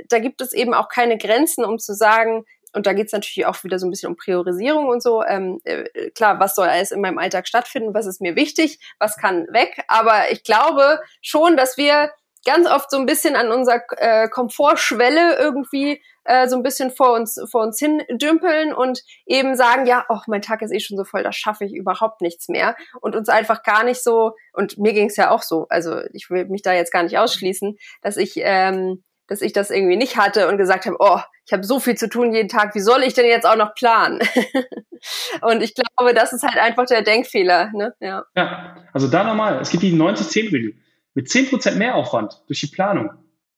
da 0.09 0.19
gibt 0.19 0.41
es 0.41 0.53
eben 0.53 0.75
auch 0.75 0.89
keine 0.89 1.19
Grenzen, 1.19 1.65
um 1.65 1.79
zu 1.79 1.95
sagen, 1.95 2.45
und 2.73 2.87
da 2.87 2.93
geht 2.93 3.07
es 3.07 3.13
natürlich 3.13 3.47
auch 3.47 3.65
wieder 3.65 3.79
so 3.79 3.87
ein 3.87 3.91
bisschen 3.91 4.11
um 4.11 4.17
Priorisierung 4.17 4.89
und 4.89 5.03
so. 5.03 5.25
Ähm, 5.25 5.61
äh, 5.65 6.11
klar, 6.11 6.39
was 6.39 6.55
soll 6.55 6.69
alles 6.69 6.93
in 6.93 7.01
meinem 7.01 7.19
Alltag 7.19 7.49
stattfinden? 7.49 7.95
Was 7.95 8.07
ist 8.07 8.21
mir 8.21 8.37
wichtig? 8.37 8.79
Was 8.99 9.17
kann 9.17 9.47
weg? 9.51 9.83
Aber 9.89 10.31
ich 10.31 10.45
glaube 10.45 11.01
schon, 11.21 11.57
dass 11.57 11.77
wir 11.77 12.13
ganz 12.45 12.69
oft 12.69 12.91
so 12.91 12.99
ein 12.99 13.07
bisschen 13.07 13.35
an 13.35 13.51
unserer 13.51 13.83
äh, 13.97 14.29
Komfortschwelle 14.29 15.37
irgendwie 15.39 16.01
äh, 16.31 16.49
so 16.49 16.57
ein 16.57 16.63
bisschen 16.63 16.91
vor 16.91 17.13
uns 17.15 17.41
vor 17.51 17.63
uns 17.63 17.79
hin 17.79 18.03
dümpeln 18.11 18.73
und 18.73 19.03
eben 19.27 19.57
sagen, 19.57 19.87
ja, 19.87 20.05
ach, 20.09 20.27
mein 20.29 20.43
Tag 20.43 20.63
ist 20.63 20.73
eh 20.73 20.79
schon 20.79 20.97
so 20.97 21.05
voll, 21.05 21.25
da 21.25 21.33
schaffe 21.33 21.65
ich 21.65 21.75
überhaupt 21.75 22.21
nichts 22.21 22.49
mehr 22.49 22.77
und 23.01 23.17
uns 23.17 23.29
einfach 23.29 23.65
gar 23.65 23.83
nicht 23.83 24.03
so 24.03 24.33
und 24.53 24.79
mir 24.79 24.93
ging 24.93 25.09
es 25.09 25.17
ja 25.17 25.31
auch 25.31 25.43
so, 25.43 25.67
also 25.71 26.01
ich 26.13 26.31
will 26.31 26.47
mich 26.47 26.63
da 26.63 26.73
jetzt 26.73 26.93
gar 26.93 27.03
nicht 27.03 27.19
ausschließen, 27.19 27.77
dass 28.03 28.17
ich 28.17 28.35
ähm, 28.37 29.03
dass 29.27 29.43
ich 29.43 29.53
das 29.53 29.71
irgendwie 29.71 29.97
nicht 29.97 30.17
hatte 30.17 30.49
und 30.49 30.59
gesagt 30.59 30.87
habe, 30.87 30.97
oh, 30.99 31.21
ich 31.47 31.53
habe 31.53 31.65
so 31.65 31.79
viel 31.79 31.97
zu 31.97 32.09
tun 32.09 32.33
jeden 32.33 32.49
Tag, 32.49 32.75
wie 32.75 32.81
soll 32.81 33.03
ich 33.03 33.15
denn 33.15 33.27
jetzt 33.27 33.47
auch 33.47 33.57
noch 33.57 33.75
planen? 33.75 34.21
und 35.43 35.63
ich 35.63 35.75
glaube, 35.75 36.15
das 36.15 36.33
ist 36.33 36.43
halt 36.43 36.59
einfach 36.59 36.87
der 36.87 37.03
Denkfehler. 37.03 37.71
Ne? 37.73 37.95
Ja. 38.01 38.25
ja, 38.35 38.77
also 38.93 39.07
da 39.07 39.23
nochmal, 39.23 39.61
es 39.61 39.71
gibt 39.71 39.85
die 39.85 39.93
90-10-Regel. 39.93 40.75
Mit 41.15 41.29
10% 41.29 41.77
Mehraufwand 41.77 42.43
durch 42.49 42.59
die 42.59 42.67
Planung 42.67 43.11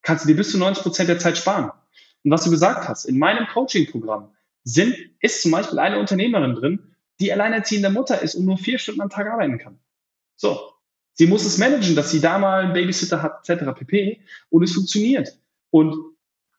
kannst 0.03 0.25
du 0.25 0.27
dir 0.27 0.35
bis 0.35 0.51
zu 0.51 0.57
90% 0.57 1.05
der 1.05 1.17
Zeit 1.17 1.39
sparen. 1.39 1.71
Und 2.23 2.31
was 2.31 2.43
du 2.43 2.51
gesagt 2.51 2.87
hast, 2.87 3.05
in 3.05 3.17
meinem 3.17 3.47
Coaching-Programm 3.47 4.33
sind, 4.63 4.95
ist 5.19 5.41
zum 5.41 5.51
Beispiel 5.51 5.79
eine 5.79 5.99
Unternehmerin 5.99 6.55
drin, 6.55 6.95
die 7.19 7.31
alleinerziehende 7.31 7.89
Mutter 7.89 8.21
ist 8.21 8.35
und 8.35 8.45
nur 8.45 8.57
vier 8.57 8.79
Stunden 8.79 9.01
am 9.01 9.09
Tag 9.09 9.27
arbeiten 9.27 9.57
kann. 9.57 9.79
So. 10.35 10.69
Sie 11.15 11.27
muss 11.27 11.45
es 11.45 11.59
managen, 11.59 11.95
dass 11.95 12.09
sie 12.09 12.21
da 12.21 12.39
mal 12.39 12.63
einen 12.63 12.73
Babysitter 12.73 13.21
hat, 13.21 13.47
etc. 13.47 13.65
pp. 13.77 14.21
Und 14.49 14.63
es 14.63 14.73
funktioniert. 14.73 15.37
Und 15.69 15.95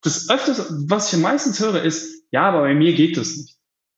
das 0.02 0.30
öfters, 0.30 0.72
was 0.88 1.12
ich 1.12 1.18
meistens 1.18 1.58
höre, 1.58 1.82
ist, 1.82 2.24
ja, 2.30 2.42
aber 2.42 2.60
bei 2.60 2.74
mir 2.74 2.92
geht 2.92 3.16
das 3.16 3.36
nicht. 3.36 3.56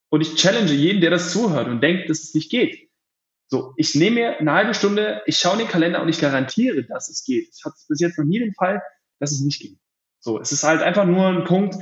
Und 0.09 0.23
ich 0.23 0.37
challenge 0.37 0.73
jeden, 0.73 1.01
der 1.01 1.11
das 1.11 1.31
zuhört 1.31 1.69
und 1.69 1.83
denkt, 1.83 2.09
dass 2.09 2.23
es 2.23 2.35
nicht 2.35 2.51
geht. 2.51 2.91
So, 3.49 3.75
ich 3.77 3.95
nehme 3.95 4.17
mir 4.17 4.41
eine 4.41 4.53
halbe 4.53 4.75
Stunde, 4.75 5.23
ich 5.27 5.39
schaue 5.39 5.55
in 5.55 5.59
den 5.61 5.69
Kalender 5.69 6.03
und 6.03 6.09
ich 6.09 6.21
garantiere, 6.21 6.85
dass 6.85 7.09
es 7.09 7.23
geht. 7.25 7.51
Ich 7.55 7.65
hatte 7.65 7.77
bis 7.89 8.01
jetzt 8.01 8.19
noch 8.19 8.25
nie 8.25 8.39
den 8.39 8.55
Fall, 8.55 8.83
dass 9.21 9.33
es 9.33 9.41
nicht 9.41 9.61
geht. 9.61 9.79
So, 10.27 10.41
es 10.41 10.51
ist 10.51 10.65
halt 10.65 10.83
einfach 10.83 11.05
nur 11.05 11.29
ein 11.29 11.45
Punkt, 11.45 11.77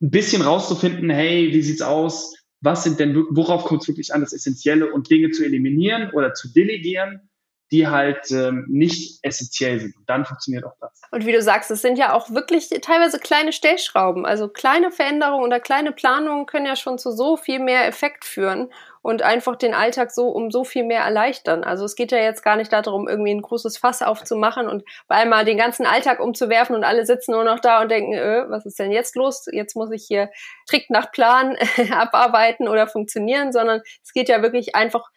ein 0.00 0.10
bisschen 0.10 0.40
rauszufinden, 0.40 1.10
hey, 1.10 1.52
wie 1.52 1.60
sieht's 1.60 1.82
aus? 1.82 2.34
Was 2.62 2.84
sind 2.84 2.98
denn, 2.98 3.26
worauf 3.32 3.64
kommt 3.64 3.82
es 3.82 3.88
wirklich 3.88 4.14
an, 4.14 4.22
das 4.22 4.32
Essentielle 4.32 4.90
und 4.90 5.10
Dinge 5.10 5.30
zu 5.30 5.44
eliminieren 5.44 6.10
oder 6.12 6.32
zu 6.32 6.50
delegieren 6.50 7.28
die 7.72 7.88
halt 7.88 8.30
ähm, 8.30 8.64
nicht 8.68 9.18
essentiell 9.22 9.80
sind. 9.80 9.96
Und 9.96 10.08
dann 10.08 10.24
funktioniert 10.24 10.64
auch 10.64 10.76
das. 10.80 11.00
Und 11.10 11.26
wie 11.26 11.32
du 11.32 11.42
sagst, 11.42 11.70
es 11.70 11.82
sind 11.82 11.98
ja 11.98 12.12
auch 12.12 12.30
wirklich 12.30 12.68
teilweise 12.82 13.18
kleine 13.18 13.52
Stellschrauben. 13.52 14.24
Also 14.24 14.48
kleine 14.48 14.92
Veränderungen 14.92 15.44
oder 15.44 15.58
kleine 15.58 15.92
Planungen 15.92 16.46
können 16.46 16.66
ja 16.66 16.76
schon 16.76 16.98
zu 16.98 17.10
so 17.10 17.36
viel 17.36 17.58
mehr 17.58 17.86
Effekt 17.88 18.24
führen 18.24 18.68
und 19.06 19.22
einfach 19.22 19.54
den 19.54 19.72
Alltag 19.72 20.10
so 20.10 20.30
um 20.30 20.50
so 20.50 20.64
viel 20.64 20.82
mehr 20.82 21.02
erleichtern. 21.02 21.62
Also 21.62 21.84
es 21.84 21.94
geht 21.94 22.10
ja 22.10 22.18
jetzt 22.18 22.42
gar 22.42 22.56
nicht 22.56 22.72
darum, 22.72 23.06
irgendwie 23.06 23.30
ein 23.30 23.40
großes 23.40 23.78
Fass 23.78 24.02
aufzumachen 24.02 24.66
und 24.66 24.82
bei 25.06 25.14
einmal 25.14 25.44
den 25.44 25.56
ganzen 25.56 25.86
Alltag 25.86 26.18
umzuwerfen 26.18 26.74
und 26.74 26.82
alle 26.82 27.06
sitzen 27.06 27.30
nur 27.30 27.44
noch 27.44 27.60
da 27.60 27.82
und 27.82 27.88
denken, 27.88 28.14
äh, 28.14 28.46
was 28.48 28.66
ist 28.66 28.80
denn 28.80 28.90
jetzt 28.90 29.14
los? 29.14 29.46
Jetzt 29.52 29.76
muss 29.76 29.92
ich 29.92 30.04
hier 30.08 30.28
strikt 30.66 30.90
nach 30.90 31.12
Plan 31.12 31.56
abarbeiten 31.92 32.66
oder 32.66 32.88
funktionieren, 32.88 33.52
sondern 33.52 33.80
es 34.02 34.12
geht 34.12 34.28
ja 34.28 34.42
wirklich 34.42 34.74
einfach 34.74 35.08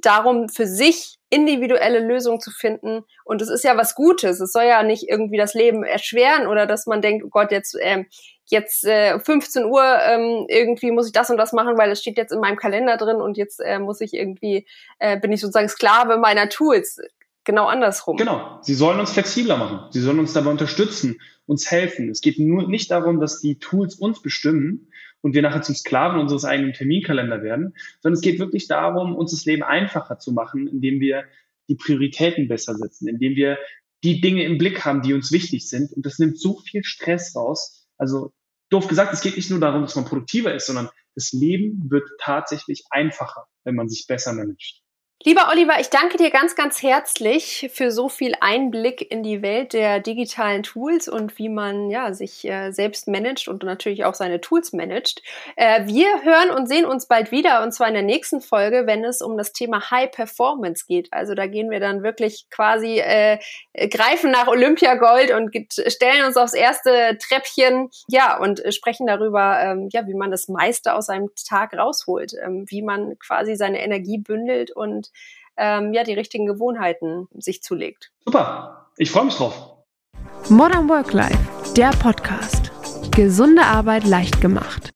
darum, 0.00 0.48
für 0.48 0.66
sich 0.66 1.18
individuelle 1.30 2.00
Lösungen 2.00 2.40
zu 2.40 2.50
finden. 2.50 3.04
Und 3.24 3.42
es 3.42 3.48
ist 3.48 3.64
ja 3.64 3.76
was 3.76 3.94
Gutes. 3.94 4.40
Es 4.40 4.52
soll 4.52 4.64
ja 4.64 4.82
nicht 4.82 5.08
irgendwie 5.08 5.36
das 5.36 5.54
Leben 5.54 5.84
erschweren 5.84 6.46
oder 6.46 6.66
dass 6.66 6.86
man 6.86 7.02
denkt, 7.02 7.24
oh 7.24 7.28
Gott, 7.28 7.50
jetzt, 7.50 7.76
ähm, 7.80 8.06
jetzt 8.46 8.84
äh, 8.84 9.18
15 9.18 9.64
Uhr 9.66 9.82
ähm, 9.82 10.46
irgendwie 10.48 10.90
muss 10.90 11.06
ich 11.06 11.12
das 11.12 11.30
und 11.30 11.36
das 11.36 11.52
machen, 11.52 11.76
weil 11.76 11.90
es 11.90 12.00
steht 12.00 12.16
jetzt 12.16 12.32
in 12.32 12.40
meinem 12.40 12.56
Kalender 12.56 12.96
drin 12.96 13.16
und 13.16 13.36
jetzt 13.36 13.60
äh, 13.60 13.78
muss 13.78 14.00
ich 14.00 14.14
irgendwie, 14.14 14.66
äh, 14.98 15.18
bin 15.20 15.32
ich 15.32 15.40
sozusagen 15.40 15.68
Sklave 15.68 16.16
meiner 16.16 16.48
Tools. 16.48 16.98
genau 17.44 17.66
andersrum. 17.66 18.16
Genau. 18.16 18.58
Sie 18.62 18.74
sollen 18.74 18.98
uns 18.98 19.12
flexibler 19.12 19.58
machen. 19.58 19.90
Sie 19.90 20.00
sollen 20.00 20.18
uns 20.18 20.32
dabei 20.32 20.50
unterstützen, 20.50 21.20
uns 21.46 21.70
helfen. 21.70 22.08
Es 22.10 22.22
geht 22.22 22.38
nur 22.38 22.68
nicht 22.68 22.90
darum, 22.90 23.20
dass 23.20 23.40
die 23.40 23.58
Tools 23.58 23.96
uns 23.96 24.22
bestimmen 24.22 24.87
und 25.22 25.34
wir 25.34 25.42
nachher 25.42 25.62
zum 25.62 25.74
Sklaven 25.74 26.20
unseres 26.20 26.44
eigenen 26.44 26.72
Terminkalender 26.72 27.42
werden, 27.42 27.74
sondern 28.00 28.14
es 28.14 28.20
geht 28.20 28.38
wirklich 28.38 28.68
darum, 28.68 29.14
uns 29.14 29.32
das 29.32 29.44
Leben 29.44 29.62
einfacher 29.62 30.18
zu 30.18 30.32
machen, 30.32 30.66
indem 30.68 31.00
wir 31.00 31.24
die 31.68 31.74
Prioritäten 31.74 32.48
besser 32.48 32.74
setzen, 32.74 33.08
indem 33.08 33.34
wir 33.34 33.58
die 34.04 34.20
Dinge 34.20 34.44
im 34.44 34.58
Blick 34.58 34.84
haben, 34.84 35.02
die 35.02 35.12
uns 35.12 35.32
wichtig 35.32 35.68
sind. 35.68 35.92
Und 35.92 36.06
das 36.06 36.18
nimmt 36.18 36.38
so 36.38 36.60
viel 36.60 36.84
Stress 36.84 37.34
raus. 37.34 37.88
Also 37.96 38.32
doof 38.70 38.86
gesagt, 38.86 39.12
es 39.12 39.20
geht 39.20 39.36
nicht 39.36 39.50
nur 39.50 39.60
darum, 39.60 39.82
dass 39.82 39.96
man 39.96 40.04
produktiver 40.04 40.54
ist, 40.54 40.66
sondern 40.66 40.88
das 41.14 41.32
Leben 41.32 41.90
wird 41.90 42.08
tatsächlich 42.20 42.84
einfacher, 42.90 43.46
wenn 43.64 43.74
man 43.74 43.88
sich 43.88 44.06
besser 44.06 44.32
managt. 44.32 44.82
Lieber 45.24 45.48
Oliver, 45.50 45.80
ich 45.80 45.90
danke 45.90 46.16
dir 46.16 46.30
ganz, 46.30 46.54
ganz 46.54 46.80
herzlich 46.80 47.68
für 47.74 47.90
so 47.90 48.08
viel 48.08 48.34
Einblick 48.40 49.10
in 49.10 49.24
die 49.24 49.42
Welt 49.42 49.72
der 49.72 49.98
digitalen 49.98 50.62
Tools 50.62 51.08
und 51.08 51.38
wie 51.38 51.48
man 51.48 51.90
ja 51.90 52.14
sich 52.14 52.44
äh, 52.44 52.70
selbst 52.70 53.08
managt 53.08 53.48
und 53.48 53.64
natürlich 53.64 54.04
auch 54.04 54.14
seine 54.14 54.40
Tools 54.40 54.72
managt. 54.72 55.24
Äh, 55.56 55.86
wir 55.86 56.06
hören 56.22 56.50
und 56.50 56.68
sehen 56.68 56.84
uns 56.84 57.06
bald 57.06 57.32
wieder 57.32 57.64
und 57.64 57.72
zwar 57.72 57.88
in 57.88 57.94
der 57.94 58.04
nächsten 58.04 58.40
Folge, 58.40 58.84
wenn 58.86 59.04
es 59.04 59.20
um 59.20 59.36
das 59.36 59.52
Thema 59.52 59.90
High 59.90 60.12
Performance 60.12 60.84
geht. 60.86 61.12
Also 61.12 61.34
da 61.34 61.48
gehen 61.48 61.68
wir 61.68 61.80
dann 61.80 62.04
wirklich 62.04 62.46
quasi 62.48 63.00
äh, 63.00 63.40
greifen 63.88 64.30
nach 64.30 64.46
Olympiagold 64.46 65.32
und 65.32 65.52
stellen 65.88 66.26
uns 66.26 66.36
aufs 66.36 66.54
erste 66.54 67.18
Treppchen, 67.18 67.90
ja 68.06 68.38
und 68.38 68.62
sprechen 68.72 69.08
darüber, 69.08 69.58
ähm, 69.60 69.88
ja, 69.90 70.06
wie 70.06 70.14
man 70.14 70.30
das 70.30 70.46
meiste 70.46 70.94
aus 70.94 71.08
einem 71.08 71.30
Tag 71.44 71.76
rausholt, 71.76 72.34
ähm, 72.40 72.66
wie 72.68 72.82
man 72.82 73.18
quasi 73.18 73.56
seine 73.56 73.82
Energie 73.82 74.18
bündelt 74.18 74.70
und 75.08 75.64
ähm, 75.64 75.92
ja, 75.92 76.04
die 76.04 76.14
richtigen 76.14 76.46
Gewohnheiten 76.46 77.28
sich 77.32 77.62
zulegt. 77.62 78.12
Super, 78.24 78.90
ich 78.96 79.10
freue 79.10 79.24
mich 79.24 79.34
drauf. 79.34 79.74
Modern 80.48 80.88
Work 80.88 81.12
Life, 81.12 81.74
der 81.76 81.90
Podcast. 81.90 82.70
Gesunde 83.14 83.62
Arbeit 83.62 84.04
leicht 84.04 84.40
gemacht. 84.40 84.92